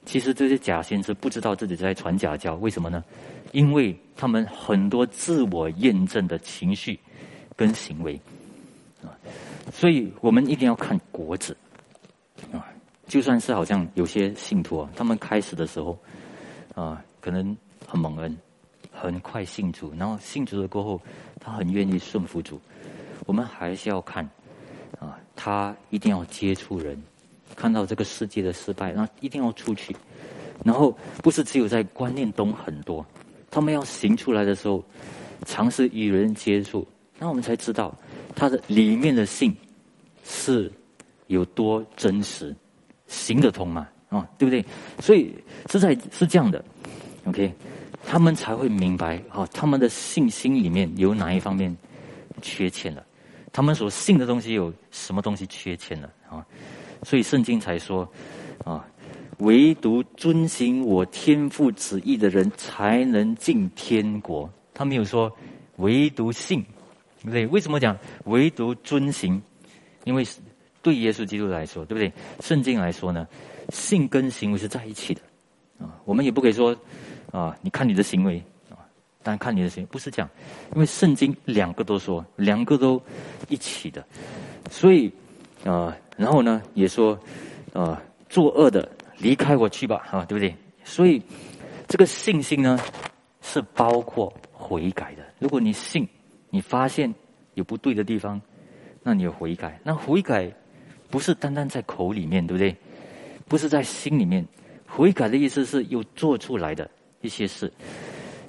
[0.06, 3.04] 其实这些假先知不知道自己在传假教，为什么呢？
[3.52, 7.00] 因为他们很多自我验证的情绪
[7.56, 8.20] 跟行为
[9.04, 9.14] 啊，
[9.72, 11.56] 所以我们一定要看果子
[12.52, 12.66] 啊。
[13.08, 15.98] 就算是好像有些信徒啊，他们开始的时候
[16.76, 17.56] 啊，可能
[17.88, 18.38] 很蒙恩，
[18.92, 21.02] 很快信主，然后信主了过后，
[21.40, 22.60] 他很愿意顺服主。
[23.26, 24.30] 我们还是要看
[25.00, 27.02] 啊，他一定要接触人。
[27.56, 29.96] 看到这个世界的失败，那一定要出去。
[30.64, 33.06] 然后不是只有在观念懂很多，
[33.58, 34.84] 他们要行出来的时候，
[35.48, 37.92] 尝试与人接触，那我们才知道
[38.36, 39.52] 他的里面的性
[40.24, 40.72] 是
[41.26, 42.56] 有多真实，
[43.08, 43.88] 行得通嘛？
[44.10, 44.64] 啊，对不对？
[45.00, 45.34] 所以
[45.72, 46.64] 是在是这样的
[47.26, 47.52] ，OK，
[48.06, 51.76] 他们才会明白啊，他们的信心里面有哪一方面
[52.44, 53.04] 缺欠了，
[53.52, 56.46] 他们所信的东西有什么东西缺欠了啊？
[57.02, 58.08] 所以圣经才说，
[58.64, 58.86] 啊，
[59.38, 64.50] 唯独遵行我天父旨意的人才能进天国。
[64.74, 65.32] 他没有说
[65.78, 66.64] 唯独信，
[67.22, 67.48] 对不对？
[67.48, 69.42] 为什么讲唯独遵行？
[70.04, 70.26] 因为
[70.82, 72.12] 对耶稣基督来说，对不对？
[72.40, 73.28] 圣经来说呢，
[73.70, 75.22] 信跟行为是在一起的。
[75.80, 76.76] 啊，我们也不可以说，
[77.32, 78.78] 啊，你看你的行为，啊，
[79.22, 80.30] 但看你的行为不是这样，
[80.74, 83.02] 因为圣经两个都说，两个都
[83.50, 84.06] 一起的，
[84.72, 85.12] 所以。
[85.64, 87.20] 啊，然后呢，也说，
[87.74, 88.88] 啊，作恶的
[89.20, 90.56] 离开我去吧，啊，对不对？
[90.84, 91.22] 所以，
[91.88, 92.80] 这个信心呢，
[93.42, 95.24] 是包括悔改的。
[95.40, 96.08] 如果你信，
[96.50, 97.14] 你发现
[97.56, 98.40] 有不对的地方，
[99.04, 99.80] 那你有悔改。
[99.84, 100.52] 那悔改
[101.10, 102.76] 不是单单在口里面，对不对？
[103.48, 104.46] 不是在心里面，
[104.86, 106.90] 悔改的意思是有做出来的
[107.22, 107.72] 一些事，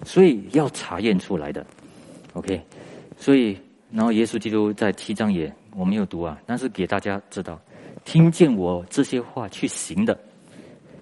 [0.04, 1.64] 所以要查验出来的。
[2.35, 2.61] OK，
[3.16, 3.57] 所以，
[3.90, 5.52] 然后耶稣基督在七章也。
[5.76, 7.57] 我没有读啊，但是给大家知道，
[8.04, 10.18] 听见我这些话去行的，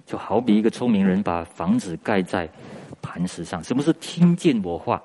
[0.07, 2.49] 就好比一个聪明人把房子盖在
[2.99, 3.63] 磐石上。
[3.63, 4.99] 什么是听见我话？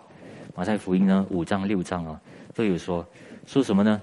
[0.54, 2.18] 马太福音呢五章六章啊
[2.54, 3.06] 都有说，
[3.46, 4.00] 说什么呢？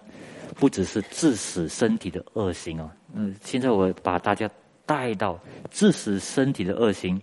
[0.55, 2.93] 不只是致死身体的恶行啊。
[3.13, 4.47] 嗯，现在我把大家
[4.85, 5.39] 带到
[5.71, 7.19] 致死身体的恶行，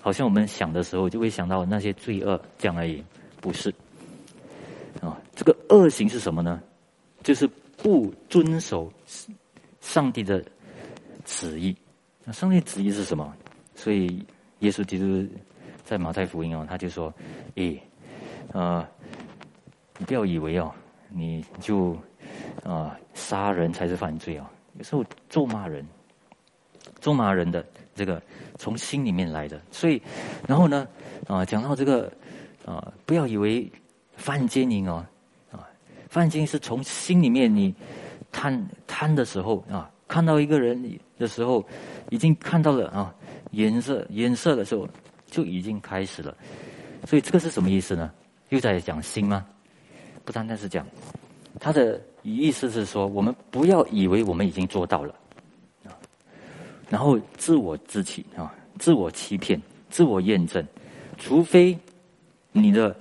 [0.00, 3.02] 好像我们想的时候就会想到那些罪恶这样而已，
[3.40, 3.74] 不是。
[5.00, 6.60] 啊，这个恶行是什么呢？
[7.24, 7.50] 就是。
[7.78, 8.90] 不遵守
[9.82, 10.42] 上帝的
[11.26, 11.76] 旨意，
[12.26, 13.32] 那上帝旨意是什么？
[13.76, 14.26] 所以
[14.58, 15.24] 耶稣基督
[15.84, 17.14] 在马太福音哦，他就说
[17.54, 17.80] ：“诶，
[18.52, 18.84] 呃，
[19.96, 20.74] 你不要以为哦，
[21.08, 21.96] 你就
[22.64, 25.86] 啊杀人才是犯罪哦，有时候咒骂人，
[27.00, 28.20] 咒骂人的这个
[28.58, 30.02] 从心里面来的，所以
[30.48, 30.88] 然后呢
[31.28, 32.12] 啊讲到这个
[32.64, 33.70] 啊不要以为
[34.16, 35.06] 犯奸淫哦
[35.52, 35.62] 啊
[36.08, 37.72] 犯奸淫是从心里面你
[38.32, 40.82] 贪贪的时候啊看到一个人
[41.18, 41.64] 的时候
[42.10, 43.14] 已经看到了啊
[43.52, 44.88] 颜色颜色的时候
[45.26, 46.36] 就已经开始了，
[47.06, 48.10] 所以这个是什么意思呢？
[48.50, 49.46] 又在讲心吗？
[50.24, 50.86] 不单单是讲，
[51.58, 55.14] 他的意思是说，我们不要以为我们已经做到了，
[56.88, 60.64] 然后自我自欺啊，自我欺骗，自我验证，
[61.16, 61.76] 除非
[62.52, 62.94] 你的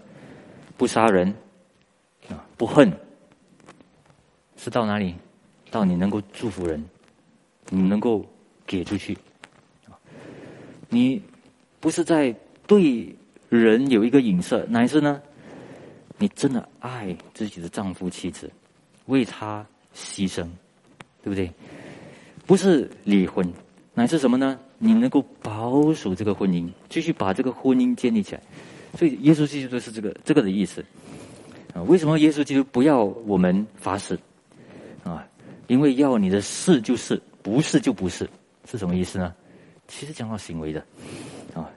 [0.77, 1.33] 不杀人
[2.29, 2.91] 啊，不恨，
[4.57, 5.15] 是到哪里？
[5.71, 6.83] 到你能够祝福人，
[7.69, 8.25] 你能够
[8.65, 9.17] 给出去，
[10.89, 11.21] 你
[11.79, 12.33] 不是在
[12.67, 13.15] 对
[13.49, 15.21] 人有一个影射，乃是呢？
[16.17, 18.49] 你真的爱自己的丈夫妻子，
[19.07, 20.47] 为他牺牲，
[21.21, 21.51] 对不对？
[22.45, 23.45] 不是离婚，
[23.93, 24.57] 乃是什么呢？
[24.77, 28.41] 你能够保守这个婚姻，继续把这个婚姻建立起来。
[28.97, 30.83] 所以耶稣基督就是这个这个的意思
[31.73, 31.81] 啊。
[31.83, 34.17] 为什么耶稣基督不要我们发誓
[35.03, 35.27] 啊？
[35.67, 38.27] 因为要你的是就是，不是就不是，
[38.65, 39.31] 是什么意思呢？
[39.87, 40.83] 其实讲到行为的
[41.53, 41.69] 啊，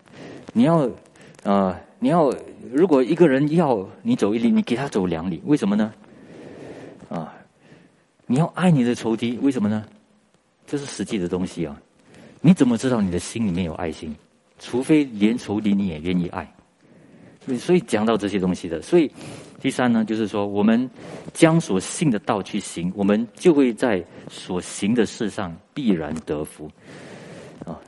[0.54, 0.88] 你要
[1.44, 1.78] 啊。
[2.00, 2.32] 你要
[2.72, 5.92] 如果一个人要你走一里，你给他走两里，为什么呢？
[7.08, 7.34] 啊，
[8.24, 9.84] 你要爱你的仇敌，为什么呢？
[10.64, 11.76] 这是实际的东西啊！
[12.40, 14.14] 你怎么知道你的心里面有爱心？
[14.60, 16.48] 除非连仇敌你也愿意爱。
[17.58, 19.10] 所以讲到这些东西的，所以
[19.60, 20.88] 第三呢，就是说我们
[21.32, 26.70] 将所信的道去行，我们就会在所行的事上必然得福。
[27.66, 27.78] 啊，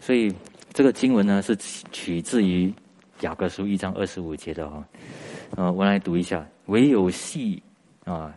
[0.00, 0.34] 所以
[0.72, 1.56] 这个经文呢是
[1.92, 2.72] 取自于。
[3.20, 4.82] 雅各书一章二十五节的哈，
[5.54, 7.62] 呃，我来读一下：唯有细
[8.06, 8.34] 啊，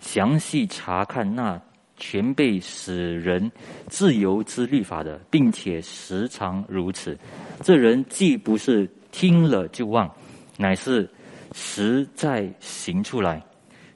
[0.00, 1.60] 详细查看那
[1.98, 3.52] 全被使人
[3.86, 7.18] 自由之律法的，并且时常如此，
[7.60, 10.10] 这人既不是听了就忘，
[10.56, 11.06] 乃是
[11.54, 13.42] 实在行出来，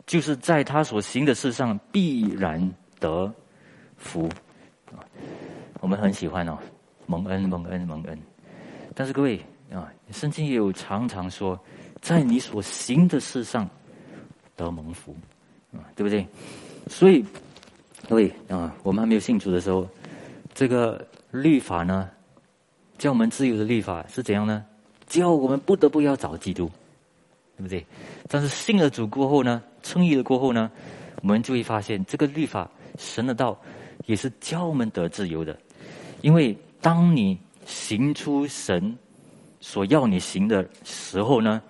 [0.07, 2.59] 就是在他所行的事上必然
[2.99, 3.31] 得
[3.99, 4.27] 福。
[5.81, 6.57] 我们很喜欢哦，
[7.05, 8.18] 蒙恩，蒙恩，蒙恩。
[8.94, 9.38] 但是各位。
[9.71, 11.61] 啊，圣经也有常常说，
[12.01, 13.68] 在你所行的事上
[14.57, 15.14] 得蒙福，
[15.75, 16.27] 啊，对不对？
[16.87, 17.23] 所以，
[18.09, 19.87] 各位啊，我们还没有信主的时候，
[20.55, 22.09] 这个律法呢，
[22.97, 24.64] 叫我们自由的律法是怎样呢？
[25.07, 26.71] 叫我们不得不要找基督，
[27.59, 27.85] 对不对？
[28.29, 30.71] 但是信了主过后呢，称义了过后呢，
[31.21, 33.61] 我们就会发现，这个律法神的道
[34.07, 35.59] 也是教我们得自由的，
[36.23, 38.97] 因为当你行出神。
[39.61, 41.61] 所要你行的时候呢，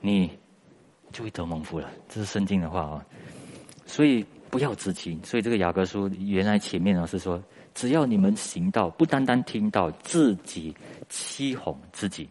[0.00, 0.28] 你
[1.12, 1.88] 就会得蒙福了。
[2.08, 3.06] 这是圣经的话啊，
[3.86, 5.18] 所以不要自欺。
[5.24, 7.42] 所以这个雅各书原来前面呢是说，
[7.74, 10.74] 只要你们行道，不单单听到，自己
[11.08, 12.28] 欺哄自己。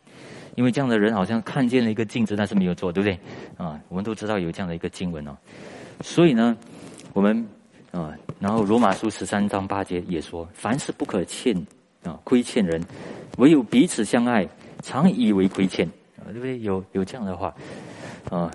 [0.56, 3.19] 因为这样的人好像看见了一个镜子，但是没有做，对不对？
[3.63, 5.38] 啊，我们都知道有这样的一个经文哦。
[6.01, 6.58] 所以呢，
[7.13, 7.47] 我们
[7.91, 11.56] 啊，然后罗马书十三章八节也说，凡事不可欠
[12.03, 12.82] 啊，亏欠人。
[13.38, 14.47] 唯有彼此相爱，
[14.82, 16.60] 常以为亏欠啊，对不对？
[16.62, 17.53] 有有这样的话
[18.32, 18.51] 啊，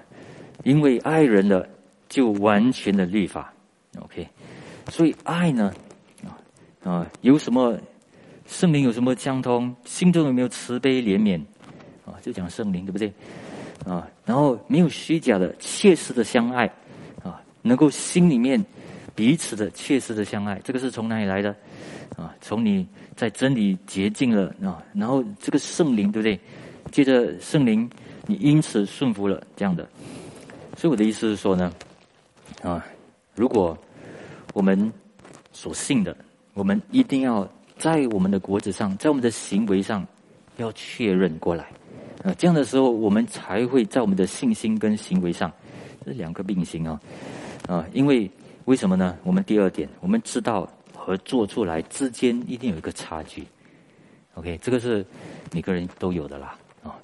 [0.64, 1.68] 因为爱人的
[2.12, 3.50] 就完全的律法
[3.98, 4.28] ，OK。
[4.90, 5.72] 所以爱呢
[6.22, 6.36] 啊
[6.84, 7.78] 啊，有什么
[8.46, 9.74] 圣灵有什么相通？
[9.86, 11.40] 心中有没有慈悲怜悯
[12.04, 12.20] 啊？
[12.20, 13.10] 就讲圣灵，对不对？
[13.86, 16.66] 啊，然后没有虚假的切实的相爱
[17.24, 18.62] 啊，能够心里面
[19.14, 21.56] 彼此的切实的相爱，这个是从哪里来的
[22.16, 22.34] 啊？
[22.42, 22.86] 从你。
[23.14, 26.40] 在真理洁净了啊，然后这个圣灵对不对？
[26.90, 27.88] 接着圣灵，
[28.26, 29.86] 你因此顺服了这样的。
[30.76, 31.70] 所以我的意思是说呢，
[32.62, 32.86] 啊，
[33.34, 33.76] 如果
[34.54, 34.92] 我们
[35.52, 36.16] 所信的，
[36.54, 37.46] 我们一定要
[37.76, 40.06] 在我们的国子上，在我们的行为上
[40.56, 41.66] 要确认过来
[42.24, 45.52] 啊，这样的时候我们才会在我们的信心跟行为上
[46.06, 47.00] 这两个并行啊
[47.66, 48.30] 啊，因为
[48.64, 49.18] 为什么呢？
[49.24, 50.68] 我们第二点，我们知道。
[51.04, 53.44] 和做出来之间一定有一个差距
[54.34, 55.04] ，OK，这个是
[55.52, 56.94] 每个人都有的啦，啊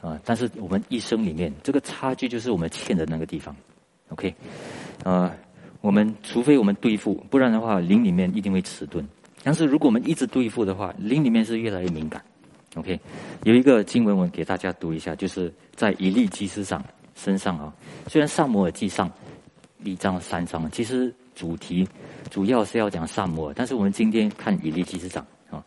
[0.00, 3.52] 啊，但是我们一生里面这个差距就是我们欠的那个地方
[4.08, 4.34] ，OK，
[5.04, 5.30] 呃，
[5.80, 9.06] 我们除非我们对付，不然的话灵里面一定会迟钝。
[9.42, 12.22] 但是如果我们一直对付的话，灵里面是越来越敏感
[12.76, 12.98] ，OK，
[13.42, 16.82] 有一个经文我给大家读一下，就是在以利基斯上
[17.14, 17.72] 身上啊，
[18.06, 19.10] 虽然萨摩尔记上
[19.82, 21.14] 一章三章，其实。
[21.36, 21.84] 主题
[22.30, 25.64] 主要是要讲萨摩尔，但是我们今天看以利基斯长啊，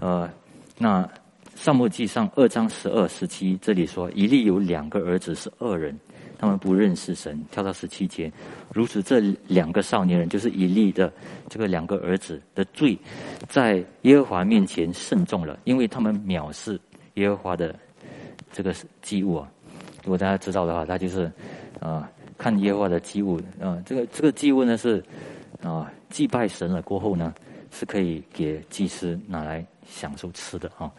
[0.00, 0.30] 呃，
[0.78, 1.06] 那
[1.54, 5.94] 萨摩尔记上二章十二十七这里说，以利有两个儿子是恶人，
[6.38, 7.38] 他们不认识神。
[7.50, 8.32] 跳到十七节，
[8.72, 11.12] 如此这两个少年人，就是以利的
[11.48, 12.96] 这个两个儿子的罪，
[13.48, 16.80] 在耶和华面前慎重了，因为他们藐视
[17.14, 17.74] 耶和华的
[18.52, 18.72] 这个
[19.02, 19.50] 祭物啊。
[20.04, 21.30] 如果大家知道的话，他就是
[21.80, 22.08] 啊，
[22.38, 25.04] 看耶和华的祭物啊，这个这个祭物呢是
[25.62, 27.34] 啊，祭拜神了过后呢，
[27.72, 30.90] 是可以给祭司拿来享受吃的啊，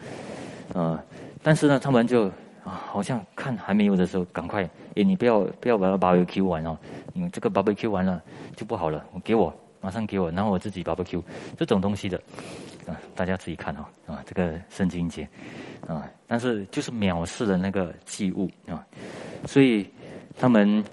[0.74, 1.02] 呃，
[1.42, 2.30] 但是呢，他们就。
[2.64, 4.62] 啊，好像看还没有的时候，赶快！
[4.94, 6.76] 哎，你不要不要把它 barbecue 完哦，
[7.14, 8.22] 因为这个 barbecue 完了
[8.54, 9.02] 就不好了。
[9.24, 11.22] 给我，马上给我，然后我自己 barbecue
[11.56, 12.20] 这种东西的
[12.86, 15.26] 啊，大家自己看哦啊，这个圣经节
[15.86, 18.86] 啊，但是就是藐视了那个祭物啊，
[19.46, 19.88] 所以
[20.38, 20.84] 他们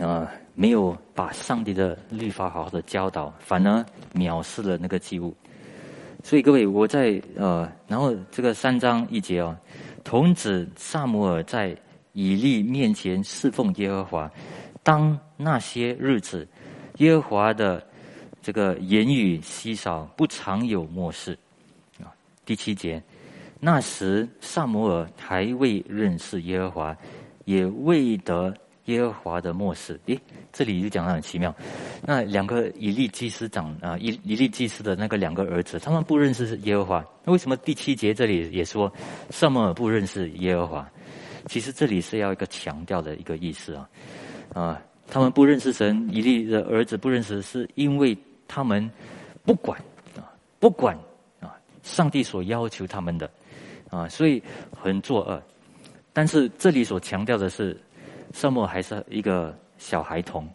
[0.00, 3.84] 啊没有把上帝的律法好好的教导，反而
[4.14, 5.34] 藐视了那个祭物。
[6.22, 9.56] 所以各位，我在呃，然后这个三章一节哦。
[10.06, 11.76] 童子萨摩尔在
[12.12, 14.30] 以利面前侍奉耶和华，
[14.84, 16.46] 当那些日子，
[16.98, 17.84] 耶和华的
[18.40, 21.36] 这个言语稀少，不常有漠视。
[22.00, 23.02] 啊，第七节，
[23.58, 26.96] 那时萨摩尔还未认识耶和华，
[27.44, 28.54] 也未得
[28.86, 30.00] 耶和华的漠视。
[30.06, 30.20] 诶，
[30.52, 31.54] 这里就讲的很奇妙。
[32.02, 37.04] 那两个以利祭司长啊，以以利祭司的那个两个儿子，他们不认识耶和华。
[37.24, 38.92] 那为什么第七节这里也说
[39.30, 40.90] 萨摩尔不认识耶和华？
[41.48, 43.88] 其实这里是要一个强调的一个意思啊
[44.52, 48.16] 啊，他们不认识神，以利的儿子不认识，是因为
[48.48, 48.90] 他们
[49.44, 49.78] 不管
[50.16, 50.26] 啊，
[50.58, 50.98] 不管
[51.38, 53.30] 啊，上帝所要求他们的
[53.90, 55.40] 啊，所以很作恶。
[56.12, 57.78] 但是这里所强调的是，
[58.36, 60.46] 萨摩还是一个小孩童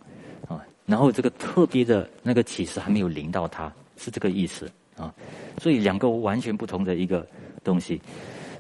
[0.47, 0.63] 啊。
[0.85, 5.11] 然后这个特别的那个启示还没有临到他，是这个意思啊。
[5.57, 7.25] 所以两个完全不同的一个
[7.63, 7.99] 东西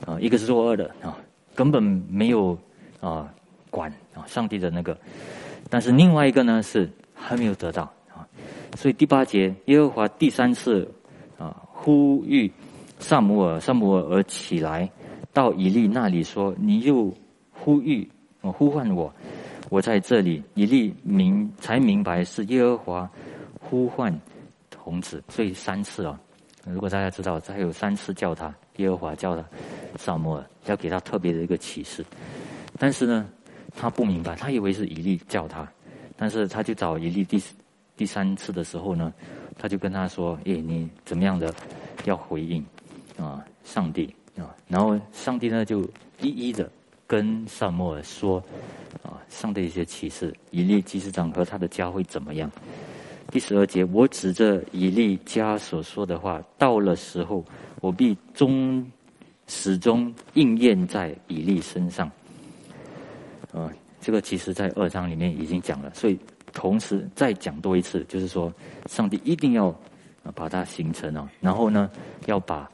[0.07, 1.15] 啊，一个是作恶的啊，
[1.53, 2.57] 根本没有
[2.99, 3.31] 啊
[3.69, 4.97] 管啊上帝的那个，
[5.69, 8.25] 但是另外一个呢是还没有得到啊。
[8.75, 10.91] 所以第八节，耶和华第三次
[11.37, 12.51] 啊呼吁
[12.97, 14.89] 萨摩尔，萨摩尔而起来
[15.31, 17.13] 到以利那里说：“你又
[17.51, 18.09] 呼吁
[18.41, 19.13] 我呼唤我。”
[19.69, 23.09] 我在这里，以利明才明白是耶和华
[23.57, 24.13] 呼唤
[24.69, 26.19] 童子，所以三次啊。
[26.65, 29.43] 如果大家知道，他有三次叫他耶和华叫他
[29.95, 32.05] 萨摩尔，要给他特别的一个启示。
[32.77, 33.29] 但是呢，
[33.73, 35.65] 他不明白，他以为是以利叫他，
[36.17, 37.41] 但是他就找以利第
[37.95, 39.13] 第三次的时候呢，
[39.57, 41.53] 他就跟他说：“耶，你怎么样的
[42.03, 42.61] 要回应
[43.17, 43.41] 啊？
[43.63, 45.81] 上帝啊？”然后上帝呢就
[46.19, 46.69] 一一的
[47.11, 48.41] 跟萨摩尔说。
[49.03, 52.51] 啊，上的一些启示，以利祭司长和他的家会怎么样？
[53.31, 57.43] 第十二节，我指着以利家所说的话，到了时候，
[57.79, 58.85] 我必终
[59.47, 62.05] 始终应验在以利身上。
[63.53, 66.19] 啊，这个其实在二章里面已经讲了，所以
[66.53, 68.53] 同时再讲多一次，就是说，
[68.87, 69.73] 上帝一定要
[70.35, 71.89] 把它形成啊，然后呢，
[72.27, 72.69] 要把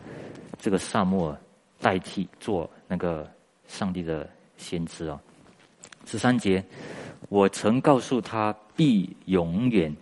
[0.58, 1.38] 这个萨摩尔
[1.80, 3.30] 代替做那个
[3.68, 5.22] 上帝的先知啊。
[6.06, 6.64] 十三节，
[7.30, 9.96] 我曾告诉他必永远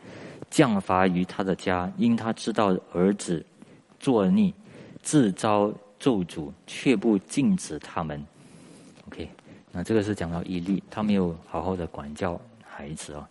[0.49, 3.45] 降罚于他的家，因他知道儿子
[3.99, 4.53] 作逆，
[5.01, 8.23] 自招咒诅，却不禁止他们。
[9.07, 9.29] OK，
[9.71, 13.29] 那这个是讲到伊利，他没有好好的管教孩子啊，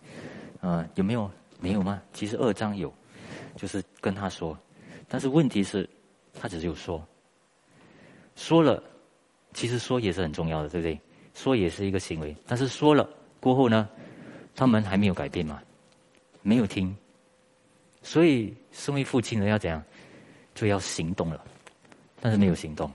[0.60, 1.30] 呃，有没有？
[1.60, 2.02] 没有吗？
[2.12, 2.92] 其实二章有，
[3.56, 4.58] 就是跟他说，
[5.08, 5.88] 但是问题是，
[6.38, 7.02] 他只有说，
[8.36, 8.82] 说了，
[9.54, 10.98] 其实说也是很重要的，对不对？
[11.32, 13.08] 说也是一个行为，但是说了
[13.40, 13.88] 过后呢，
[14.54, 15.60] 他们还没有改变嘛，
[16.42, 16.94] 没有听，
[18.02, 19.82] 所以身为父亲的要怎样，
[20.54, 21.40] 就要行动了，
[22.20, 22.90] 但是没有行动，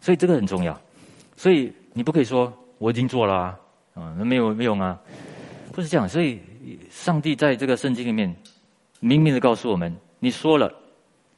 [0.00, 0.78] 所以这个很重要，
[1.36, 3.60] 所以你不可以说我已经做了啊，
[3.94, 5.00] 啊，那没有没用啊，
[5.72, 6.38] 不是这样，所以
[6.90, 8.34] 上帝在这个圣经里面
[9.00, 10.70] 明明的告诉我们，你说了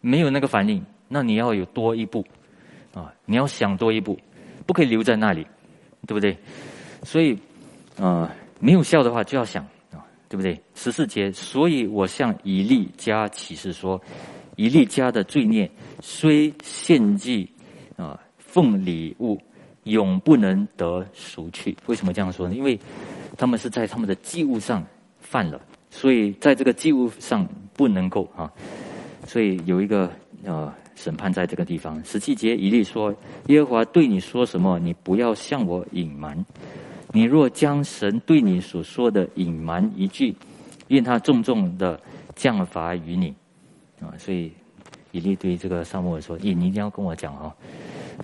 [0.00, 2.26] 没有那个反应，那你要有多一步，
[2.94, 4.18] 啊，你要想多一步，
[4.66, 5.46] 不可以留在那里。
[6.04, 6.36] 对不对？
[7.04, 7.38] 所以，
[7.96, 10.60] 呃，没有效的话就要想啊，对不对？
[10.74, 14.02] 十四节，所以我向以利家启示说，
[14.56, 17.48] 以利家的罪孽虽献祭
[17.96, 19.40] 啊，奉礼物，
[19.84, 21.76] 永不能得赎去。
[21.86, 22.54] 为什么这样说呢？
[22.56, 22.76] 因为
[23.38, 24.84] 他们是在他们的祭物上
[25.20, 28.52] 犯了，所以在这个祭物上不能够啊，
[29.24, 30.10] 所以有一个
[30.42, 30.74] 呃。
[30.95, 32.03] 审判在这个地方。
[32.05, 33.14] 十七节，以利说
[33.49, 36.45] ：“耶和华对你说什么，你不要向我隐瞒。
[37.12, 40.34] 你若将神对你所说的隐瞒一句，
[40.88, 42.01] 愿他重重的
[42.34, 43.34] 降罚于你。”
[44.01, 44.53] 啊，所以
[45.11, 47.53] 以利对这个萨母尔说：“你你一定要跟我讲哦。”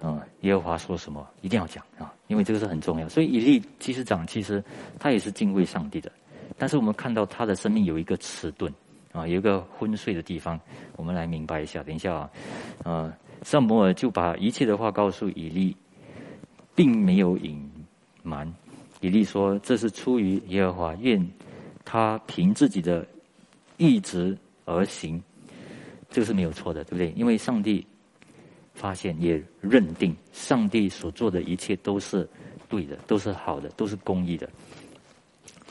[0.03, 3.09] 啊，耶和华说什么一定要讲啊，因为这个是很重要。
[3.09, 4.62] 所以以利其实长其实
[4.99, 6.12] 他也是敬畏上帝的，
[6.59, 8.73] 但是我们看到他的生命有一个迟钝
[9.12, 10.59] 啊，有一个昏睡的地方，
[10.96, 11.82] 我们来明白一下。
[11.82, 12.30] 等一下啊，
[12.84, 15.76] 呃，萨摩尔就把一切的话告诉以利，
[16.74, 17.70] 并没有隐
[18.22, 18.52] 瞒。
[19.00, 21.24] 以利说：“这是出于耶和华，愿
[21.84, 23.06] 他凭自己的
[23.76, 25.22] 意志而行。”
[26.11, 27.12] 这个是没有错的，对不对？
[27.16, 27.86] 因为上帝
[28.74, 32.28] 发现也认定，上帝所做的一切都是
[32.68, 34.48] 对的，都是好的，都是公义的。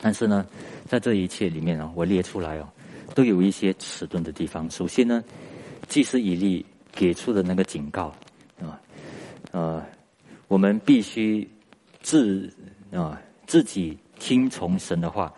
[0.00, 0.46] 但是呢，
[0.86, 2.68] 在这一切里面啊，我列出来哦，
[3.14, 4.70] 都有一些迟钝的地方。
[4.70, 5.22] 首先呢，
[5.88, 8.14] 祭司以利给出的那个警告
[8.60, 8.80] 啊，
[9.52, 9.84] 呃，
[10.48, 11.48] 我们必须
[12.00, 12.52] 自。
[12.90, 15.30] 啊，自己听从神的话，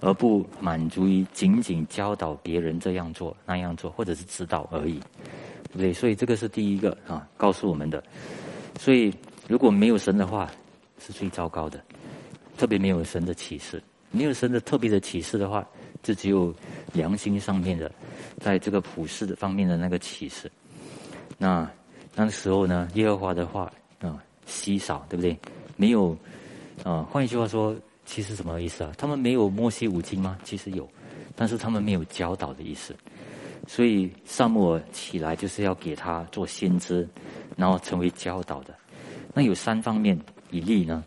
[0.00, 5.00] 而不满足于仅仅教导别人这样做那样做，或者是指导而已，
[5.64, 5.92] 对不对？
[5.92, 8.00] 所以这个是第一个啊，告诉我们的。
[8.78, 9.12] 所以
[9.48, 10.48] 如果没有神的话，
[11.00, 11.82] 是最糟糕的。
[12.56, 15.66] 特别没有神的启示，没有神的特别的启示的话，
[16.02, 16.54] 这只有
[16.92, 17.90] 良心上面的，
[18.38, 20.50] 在这个普世的方面的那个启示。
[21.38, 21.70] 那
[22.14, 25.38] 那时候呢，耶和华的话啊稀少，对不对？
[25.76, 26.16] 没有。
[26.84, 28.92] 啊，换一句话说，其实什么意思啊？
[28.98, 30.36] 他们没有摩西五经吗？
[30.42, 30.88] 其实有，
[31.36, 32.96] 但是他们没有教导的意思。
[33.68, 37.08] 所以萨母尔起来就是要给他做先知，
[37.56, 38.74] 然后成为教导的。
[39.32, 40.18] 那有三方面，
[40.50, 41.04] 以利呢，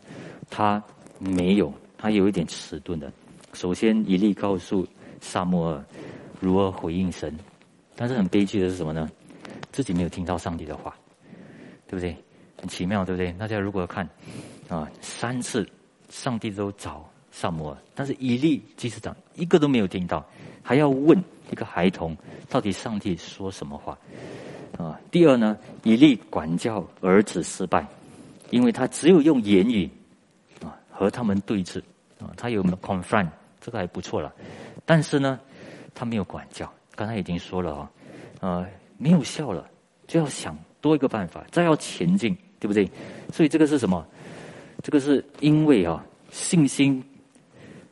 [0.48, 0.82] 他
[1.18, 3.12] 没有，他有一点迟钝的。
[3.56, 4.86] 首先，以利告诉
[5.18, 5.82] 萨母尔
[6.40, 7.34] 如何回应神，
[7.94, 9.10] 但是很悲剧的是什么呢？
[9.72, 10.94] 自己没有听到上帝的话，
[11.86, 12.14] 对不对？
[12.60, 13.32] 很奇妙，对不对？
[13.32, 14.06] 大家如果看。
[14.68, 15.66] 啊，三次，
[16.10, 20.22] 上帝都找萨摩尔，但是以利祭司长一个都没有听到，
[20.62, 21.16] 还要问
[21.50, 22.14] 一个孩童，
[22.50, 23.96] 到底上帝说什么话？
[24.76, 27.86] 啊，第二呢，以利管教儿子失败，
[28.50, 29.88] 因为他只有用言语
[30.62, 31.80] 啊和他们对峙
[32.18, 33.28] 啊，他有 confront，
[33.66, 34.32] 这个还不错了，
[34.84, 35.40] 但是呢，
[35.92, 37.90] 他没有管教，刚才已经说了啊，
[38.38, 39.68] 呃，没有效了，
[40.06, 42.88] 就要想多一个办法，再要前进，对不对？
[43.32, 44.06] 所以这个是什么？
[44.84, 47.02] 这个是因为啊，信心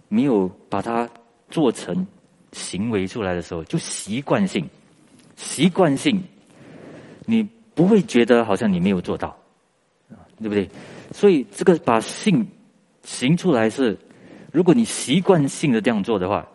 [0.07, 1.11] 没有把它
[1.51, 2.07] 做成
[2.53, 4.65] 行为出来的时候，就习惯性、
[5.35, 6.23] 习惯性，
[7.27, 7.43] 你
[7.75, 9.37] 不会觉得好像你没有做到，
[10.39, 10.71] 对不对？
[11.11, 12.47] 所以这个把信
[13.03, 13.99] 行出来是，
[14.55, 16.47] 如果你习惯性的这样做的话，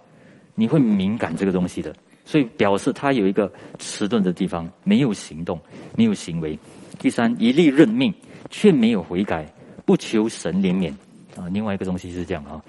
[0.55, 1.93] 你会敏感这个东西的，
[2.23, 5.59] 所以表示他有一个迟钝的地方，没有行动，
[5.97, 6.57] 没有行为。
[6.97, 8.13] 第三，一力认命
[8.49, 9.45] 却没有悔改。
[9.85, 10.93] 不求神怜悯
[11.35, 11.49] 啊！
[11.51, 12.63] 另外一个东西是这样啊，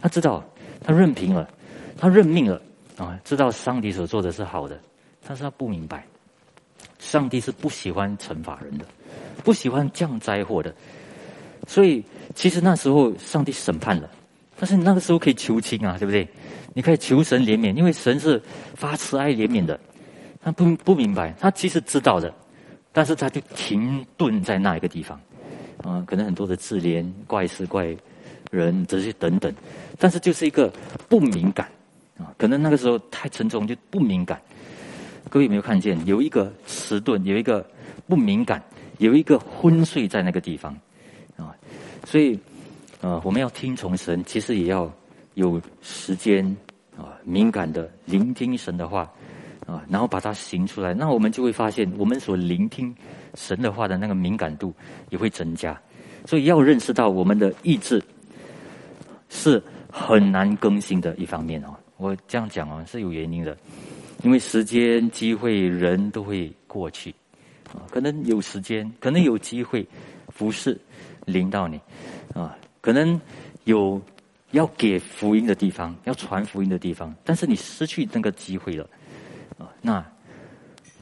[0.00, 0.44] 他知道
[0.84, 1.48] 他任凭了，
[1.96, 2.62] 他认命了
[2.98, 3.18] 啊！
[3.24, 4.78] 知道上帝所做的是好的，
[5.26, 6.06] 但是他不明白，
[7.00, 8.84] 上帝是不喜欢惩罚人的，
[9.42, 10.72] 不喜欢降灾祸的。
[11.66, 12.04] 所以
[12.34, 14.10] 其实那时候上帝审判了，
[14.58, 16.26] 但是你那个时候可以求情啊，对不对？
[16.74, 18.42] 你可以求神怜悯，因为神是
[18.74, 19.78] 发慈爱怜悯的。
[20.42, 22.32] 他不不明白，他其实知道的，
[22.92, 25.18] 但是他就停顿在那一个地方。
[25.84, 27.96] 啊，可能很多的自怜、怪事、怪
[28.50, 29.52] 人这些等等，
[29.96, 30.72] 但是就是一个
[31.08, 31.68] 不敏感
[32.18, 34.40] 啊，可能那个时候太沉重就不敏感。
[35.30, 37.64] 各位有没有看见有一个迟钝，有一个
[38.08, 38.60] 不敏感，
[38.98, 40.76] 有一个昏睡在那个地方
[41.36, 41.54] 啊？
[42.04, 42.38] 所以
[43.00, 44.92] 啊，我们要听从神，其实也要
[45.34, 46.44] 有时间
[46.96, 49.10] 啊，敏感的聆听神的话
[49.66, 52.94] 啊，然后把它行出来，那我们就会发现我们所聆听。
[53.34, 54.74] 神的话的那个敏感度
[55.10, 55.78] 也会增加，
[56.24, 58.02] 所以要认识到我们的意志
[59.28, 61.76] 是很难更新的一方面哦。
[61.98, 63.56] 我这样讲哦是有原因的，
[64.24, 67.14] 因为时间、机会、人都会过去
[67.72, 69.86] 啊，可能有时间，可能有机会
[70.30, 70.76] 服侍
[71.26, 71.78] 领到你
[72.34, 72.56] 啊，
[72.88, 73.20] 可能
[73.64, 74.00] 有
[74.52, 78.88] 要给福音的地方，要传福音的地方，但是你失去那个机会了
[79.58, 80.02] 啊，那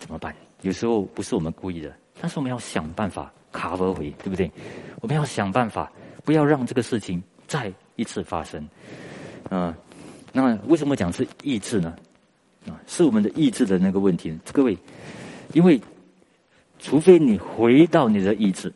[0.00, 0.34] 怎么办？
[0.62, 1.94] 有时候不是我们故意的。
[2.20, 4.50] 但是我们要想办法卡回回，对不对？
[5.00, 5.88] 我们要想办法，
[6.24, 8.68] 不要让这个事情再一次发生。
[9.48, 9.72] 啊，
[10.32, 11.94] 那为什么讲是意志呢？
[12.66, 14.36] 啊，是我们的意志的那个问题。
[14.52, 14.76] 各位，
[15.52, 15.80] 因为
[16.80, 18.72] 除非你回到你的意志，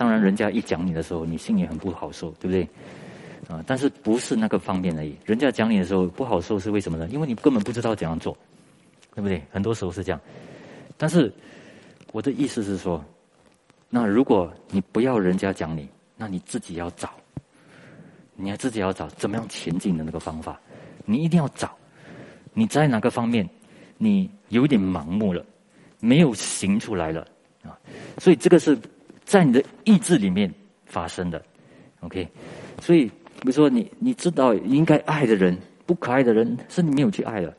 [0.00, 2.66] 当然人家一讲你的时候，你心里很不好受，对不对？
[3.54, 5.14] 啊，但是不是那个方面而已。
[5.26, 7.06] 人家讲你的时候不好受是为什么呢？
[7.10, 8.34] 因为你根本不知道怎样做，
[9.14, 9.42] 对不对？
[9.50, 10.18] 很多时候是这样，
[10.96, 11.30] 但是。
[12.12, 13.04] 我的意思是说，
[13.88, 17.08] 那如果你不要人家讲你，那你自己要找，
[18.34, 20.60] 你要自己要找怎么样前进的那个方法，
[21.04, 21.70] 你一定要找。
[22.52, 23.48] 你在哪个方面，
[23.96, 25.44] 你有点盲目了，
[26.00, 27.24] 没有行出来了
[27.62, 27.78] 啊？
[28.18, 28.76] 所以这个是
[29.30, 30.52] 在你的意志里面
[30.86, 31.40] 发生的。
[32.00, 32.26] OK，
[32.80, 35.56] 所以比如说你你知道应该爱的人，
[35.86, 37.54] 不可爱的人是你没有去爱了。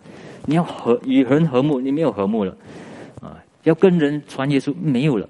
[0.45, 2.53] 你要和与人和睦，你没有和睦了，
[3.21, 5.29] 啊，要跟人传耶稣没有了，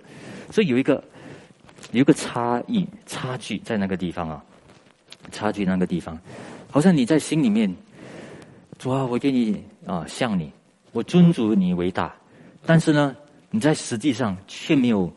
[0.49, 1.03] 所以有一个
[1.91, 4.43] 有一个差异差距在那个地方啊，
[5.31, 6.19] 差距那个地方，
[6.71, 7.71] 好像你在心里面，
[8.79, 10.51] 主啊，我愿意啊像你，
[10.91, 12.15] 我尊主你为大，
[12.65, 13.15] 但是呢，
[13.51, 15.13] 你在实际上却没有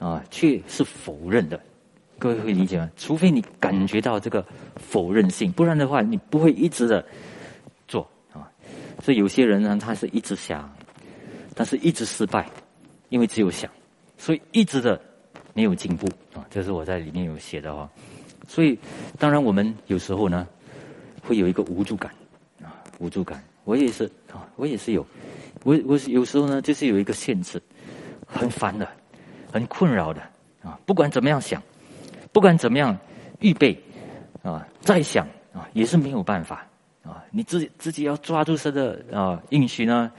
[0.00, 1.60] 啊，却是否认的，
[2.18, 2.90] 各位会理解吗？
[2.96, 4.42] 除非你感觉到这个
[4.76, 7.04] 否认性，不然的话，你不会一直的
[7.86, 8.50] 做啊。
[9.02, 10.74] 所以有些人呢，他是一直想，
[11.54, 12.48] 但是一直失败，
[13.10, 13.70] 因为只有想，
[14.16, 14.98] 所以一直的
[15.52, 16.46] 没有进步啊。
[16.48, 17.86] 这是我在里面有写的哦。
[18.48, 18.76] 所以
[19.18, 20.48] 当然我们有时候呢，
[21.22, 22.10] 会有一个无助感
[22.62, 23.44] 啊，无助感。
[23.64, 25.06] 我也是啊，我也是有。
[25.62, 27.60] 我我有时候呢，就是有一个限制，
[28.26, 28.88] 很烦的，
[29.52, 30.20] 很困扰的
[30.62, 30.78] 啊。
[30.86, 31.62] 不管怎么样想，
[32.32, 32.96] 不管怎么样
[33.40, 33.78] 预备
[34.42, 36.66] 啊，再想啊，也是没有办法。
[37.02, 40.12] 啊，你自己自己要抓住这个啊应许呢，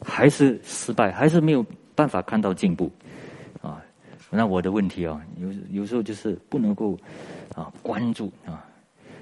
[0.00, 1.66] 还是失败，还是没有
[1.96, 2.88] 办法看到进步，
[3.60, 3.82] 啊，
[4.30, 6.96] 那我的问题啊，有有时候就是不能够
[7.56, 8.64] 啊关注啊，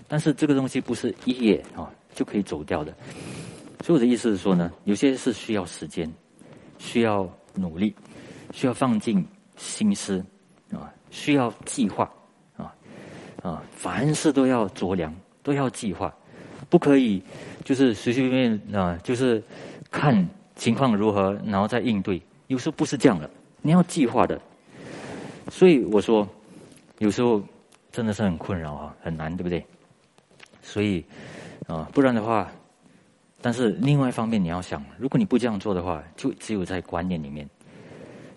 [0.06, 2.92] 但是这个东西不是一夜啊就可以走掉的，
[3.82, 6.12] 所以我的意思是说呢，有些是需要时间，
[6.76, 7.96] 需要努力，
[8.52, 9.26] 需要放进
[9.58, 10.24] 心思
[10.72, 12.10] 啊，需要计划
[12.56, 12.74] 啊
[13.42, 16.10] 啊，凡事都要酌量，都要计划。
[16.70, 17.22] 不可以，
[17.64, 19.42] 就是随随便便啊，就是
[19.90, 22.22] 看情况如何，然后再应对。
[22.46, 23.28] 有时候不是这样的，
[23.60, 24.40] 你要计划的。
[25.50, 26.26] 所以我说，
[26.98, 27.42] 有时候
[27.90, 29.64] 真的是很困扰啊，很难，对不对？
[30.62, 31.04] 所以
[31.66, 32.50] 啊，不然的话，
[33.40, 37.48] 但是另外一方面你要想，如果你不这样做的话，就只有在观念里面。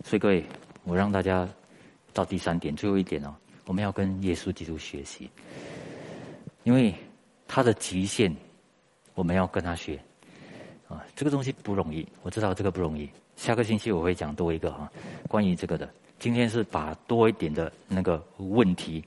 [0.06, 0.46] 所以各位，
[0.84, 1.48] 我让大家
[2.14, 3.34] 到第三点，最后一点哦，
[3.66, 5.30] 我们要跟耶稣基督学习，
[6.64, 6.94] 因为。
[7.54, 8.34] 他的极限，
[9.14, 10.00] 我们要跟他学，
[10.88, 13.10] 啊，这个东西不容易，我知道这个不容易。
[13.36, 14.90] 下个星期我会讲多一个啊，
[15.28, 15.90] 关于这个的。
[16.18, 19.04] 今天是把多一点的那个问题，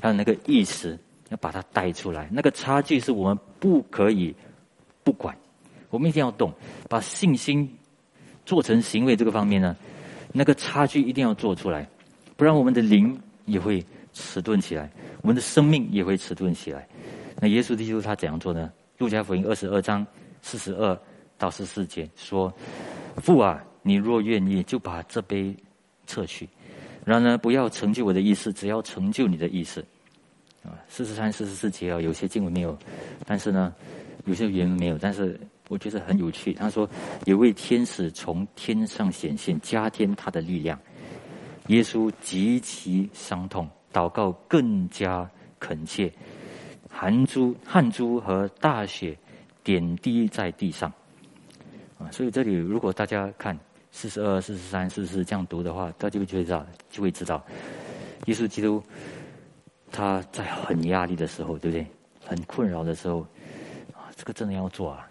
[0.00, 0.96] 还有那个意识，
[1.30, 2.28] 要把它带出来。
[2.30, 4.32] 那个差距是我们不可以
[5.02, 5.36] 不管，
[5.88, 6.52] 我们一定要动，
[6.88, 7.68] 把信心
[8.46, 9.76] 做成行为这个方面呢，
[10.32, 11.88] 那个差距一定要做出来，
[12.36, 14.90] 不然我们的灵也会迟钝起来，
[15.22, 16.86] 我们的生命也会迟钝起来。
[17.40, 18.70] 那耶稣基督他怎样做呢？
[18.98, 20.06] 路加福音二十二章
[20.42, 20.98] 四十二
[21.38, 22.52] 到十四节说
[23.16, 25.56] ：“父啊，你若愿意，就把这杯
[26.06, 26.46] 撤去；
[27.04, 29.84] 然而不要成就我的意思，只要成就你的意思。”
[30.62, 32.76] 啊，四十三、四十四节啊，有些经文没有，
[33.24, 33.74] 但是呢，
[34.26, 35.40] 有些原文没有，但是
[35.70, 36.52] 我觉得很有趣。
[36.52, 36.88] 他说
[37.26, 40.76] ：“有位天使从天上显现，加添他的力量。”
[41.68, 46.12] 耶稣极其伤痛，祷告更加恳切。
[46.88, 49.16] 汗珠、汗珠和大血
[49.62, 50.92] 点滴在地上，
[52.00, 53.56] 啊，所以这里如果大家看
[53.92, 57.40] 四十二、四十三、四十四这样读的话，大家就会知道，就会知道，
[58.26, 58.82] 耶稣基督
[59.92, 61.86] 他在很压力的时候，对不对？
[62.26, 63.20] 很困扰的时候，
[63.92, 65.08] 啊，这个真的要做，啊，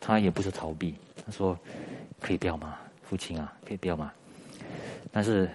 [0.00, 0.94] 他也不是逃避，
[1.24, 1.56] 他说
[2.18, 2.76] 可以不要吗？
[3.02, 4.12] 父亲啊，可以不要吗？
[5.12, 5.50] 但是，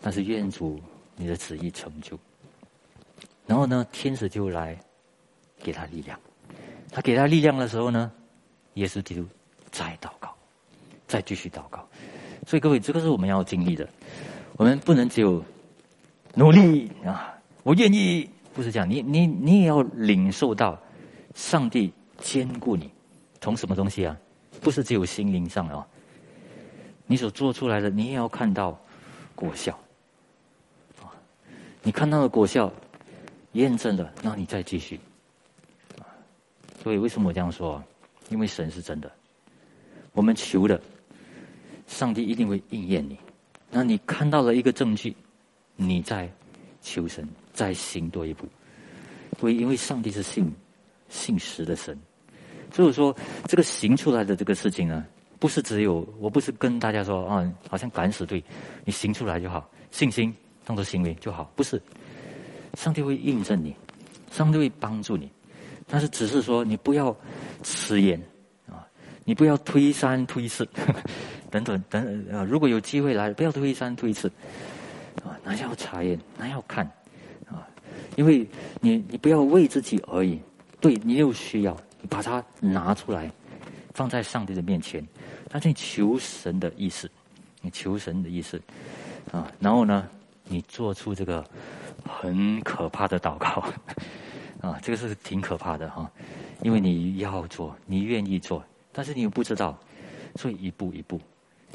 [0.00, 0.80] 但是愿主
[1.16, 2.18] 你的旨意成就。
[3.46, 4.76] 然后呢，天使就来
[5.58, 6.18] 给他力量。
[6.90, 8.10] 他给他力量的时候呢，
[8.74, 9.26] 耶稣基督
[9.70, 10.34] 再祷告，
[11.06, 11.88] 再继续祷告。
[12.46, 13.88] 所以各位，这个是我们要经历的。
[14.56, 15.42] 我们不能只有
[16.34, 18.88] 努力啊，我愿意，不是这样。
[18.88, 20.78] 你你你也要领受到
[21.34, 22.90] 上帝兼顾你，
[23.42, 24.16] 从什么东西啊？
[24.62, 25.84] 不是只有心灵上哦，
[27.06, 28.80] 你所做出来的，你也要看到
[29.34, 29.78] 果效。
[31.82, 32.72] 你看到的果效。
[33.52, 34.98] 验证了，那你再继续。
[36.82, 37.84] 所以为什么我这样说？
[38.30, 39.12] 因为神是真的，
[40.12, 40.80] 我们求的，
[41.86, 43.18] 上帝一定会应验你。
[43.70, 45.14] 那你看到了一个证据，
[45.76, 46.32] 你再
[46.80, 48.48] 求神，再行多一步。
[49.42, 50.50] 为因为上帝是信
[51.10, 51.94] 信实的神，
[52.72, 53.14] 所以说
[53.46, 55.04] 这个行出来的这个事情呢，
[55.38, 58.42] 不是只有我不是跟大家说啊，好像敢死队，
[58.84, 61.80] 你行出来就好，信心当做行为就好，不是。
[62.74, 63.76] 上帝会印证你，
[64.30, 65.30] 上帝会帮助你，
[65.86, 67.14] 但是只是说你不要
[67.62, 68.18] 迟延
[68.66, 68.88] 啊，
[69.24, 70.66] 你不要推三推四，
[71.50, 74.26] 等等等啊，如果有机会来，不要推三推四
[75.22, 76.86] 啊，那要查验，那要看
[77.46, 77.68] 啊，
[78.16, 78.48] 因为
[78.80, 80.40] 你你不要为自己而已，
[80.80, 81.76] 对你有需要，
[82.08, 83.30] 把它拿出来，
[83.94, 85.06] 放在上帝的面前，
[85.50, 87.10] 那你求神的意思，
[87.60, 88.60] 你求神的意思
[89.30, 90.08] 啊，然后呢，
[90.44, 91.44] 你做出这个
[92.04, 93.64] 很可怕的祷告，
[94.60, 96.10] 啊，这个是挺可怕的哈，
[96.62, 99.78] 因为你要做，你愿意做，但是你又不知道，
[100.36, 101.20] 所以一步一步，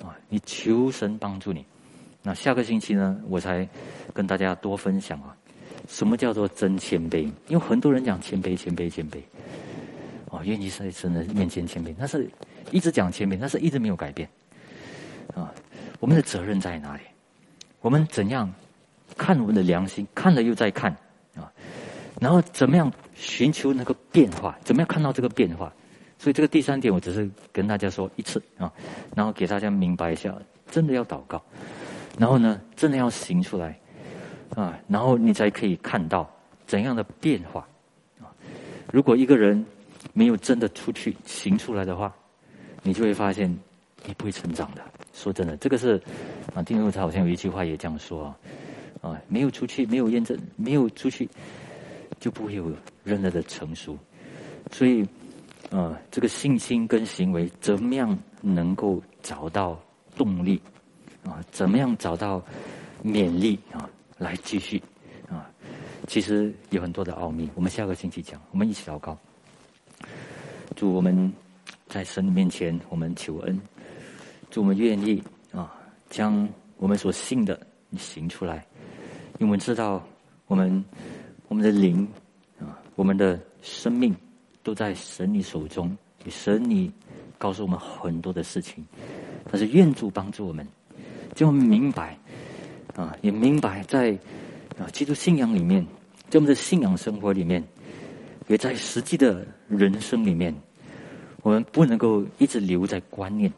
[0.03, 1.65] 啊，你求神帮助你。
[2.23, 3.67] 那下个星期呢，我才
[4.13, 5.36] 跟大家多分享啊，
[5.88, 7.21] 什么叫做真谦卑？
[7.47, 9.21] 因为很多人讲谦卑，谦卑，谦卑，
[10.30, 12.30] 哦，愿意在神的面前谦卑，但是
[12.71, 14.28] 一直讲谦卑，但是一直没有改变，
[15.34, 15.53] 啊，
[15.99, 17.03] 我们的责任在哪里？
[17.80, 18.51] 我们怎样
[19.17, 20.05] 看我们的良心？
[20.13, 20.91] 看了又再看
[21.36, 21.51] 啊，
[22.19, 24.57] 然后怎么样寻求那个变化？
[24.63, 25.71] 怎么样看到这个变化？
[26.19, 28.73] 所以这个第三点，我只是跟大家说一次啊，
[29.15, 30.36] 然后给大家明白一下，
[30.69, 31.41] 真的要祷告。
[32.17, 33.80] 然后呢，真的要行出来，
[34.55, 36.30] 啊，然后你才可以看到
[36.65, 37.65] 怎样的变化，
[38.19, 38.34] 啊，
[38.91, 39.63] 如果一个人
[40.14, 42.14] 没有真的出去行出来的话，
[42.84, 43.49] 你就会发现
[44.05, 44.82] 你不会成长的。
[45.14, 46.01] 说真的，这个是
[46.53, 48.38] 啊，丁若才好像有一句话也这样说啊，
[49.01, 51.28] 啊，没有出去，没有验证，没有出去，
[52.20, 52.72] 就不会有
[53.03, 53.97] 任何的成熟。
[54.72, 55.03] 所以，
[55.72, 59.80] 啊，这个信心跟行为怎么样能够找到
[60.16, 60.62] 动力？
[61.24, 62.41] 啊，怎么样找到
[63.03, 64.82] 勉励啊，来继续
[65.30, 65.49] 啊？
[66.08, 68.39] 其实有很多的奥秘，我们下个星期讲。
[68.51, 69.18] 我们一起祷告，
[70.76, 71.32] 祝我们
[71.88, 73.59] 在神的面前，我们求恩，
[74.49, 75.74] 祝我们愿意啊，
[76.09, 76.47] 将
[76.78, 77.59] 我们所信的
[77.97, 78.65] 行出来。
[79.39, 80.05] 因为我们知道，
[80.47, 80.84] 我们
[81.47, 82.07] 我们的灵
[82.59, 84.15] 啊，我们的生命
[84.63, 85.95] 都在神你手中，
[86.28, 86.91] 神你
[87.38, 88.86] 告诉我们很多的事情，
[89.51, 90.68] 但是愿主帮助我们。
[91.36, 92.18] 就明白，
[92.95, 94.11] 啊，也明白在
[94.80, 95.86] 啊基督信仰里面，
[96.30, 97.63] 在我们的信仰生活里面，
[98.48, 100.54] 也在实际的人生里面，
[101.41, 103.52] 我们不能够一直留在观念，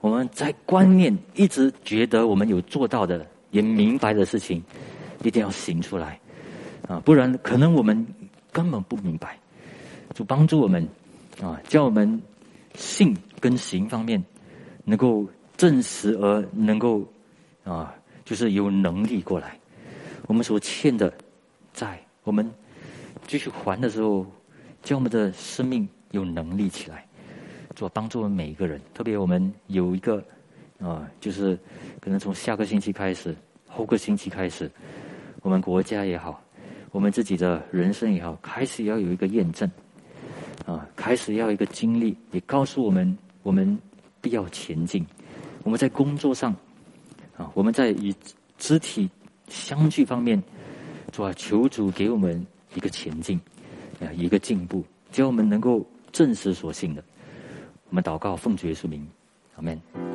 [0.00, 4.62] 我们在观念一直觉得我们有做到的，也明白的事情，
[5.22, 6.20] 一定要行出来，
[6.88, 8.06] 啊，不然可能我们
[8.52, 9.38] 根本不明白，
[10.14, 10.86] 就帮助我们，
[11.42, 12.20] 啊，叫我们
[12.74, 14.22] 信跟行方面
[14.84, 15.26] 能够。
[15.56, 17.06] 证实而能够
[17.64, 17.94] 啊，
[18.24, 19.58] 就是有能力过来。
[20.26, 21.12] 我们所欠的
[21.74, 22.50] 债，我们
[23.30, 24.26] 继续还的时候，
[24.82, 27.06] 叫我们的生命有能力起来，
[27.76, 28.80] 做帮助我们每一个人。
[28.92, 30.20] 特别我们有一个
[30.80, 31.56] 啊，就是
[32.00, 33.32] 可能从下个星期开始，
[33.68, 34.68] 后个星期开始，
[35.42, 36.42] 我们国家也好，
[36.90, 39.70] 我们自己的人生也好，开始要有一个验证
[40.66, 43.78] 啊，开始要一个经历，也告诉我们，我们
[44.20, 45.06] 必要前进。
[45.62, 46.52] 我们在工作上，
[47.36, 48.12] 啊，我们在与
[48.58, 49.08] 肢体
[49.46, 50.42] 相聚方面，
[51.12, 52.44] 主啊，求主给我们
[52.74, 53.40] 一个前进，
[54.00, 57.02] 啊，一个进步，只要我们能够正视所信的。
[57.88, 59.06] 我们祷告，奉主耶稣名，
[59.56, 60.09] 阿门。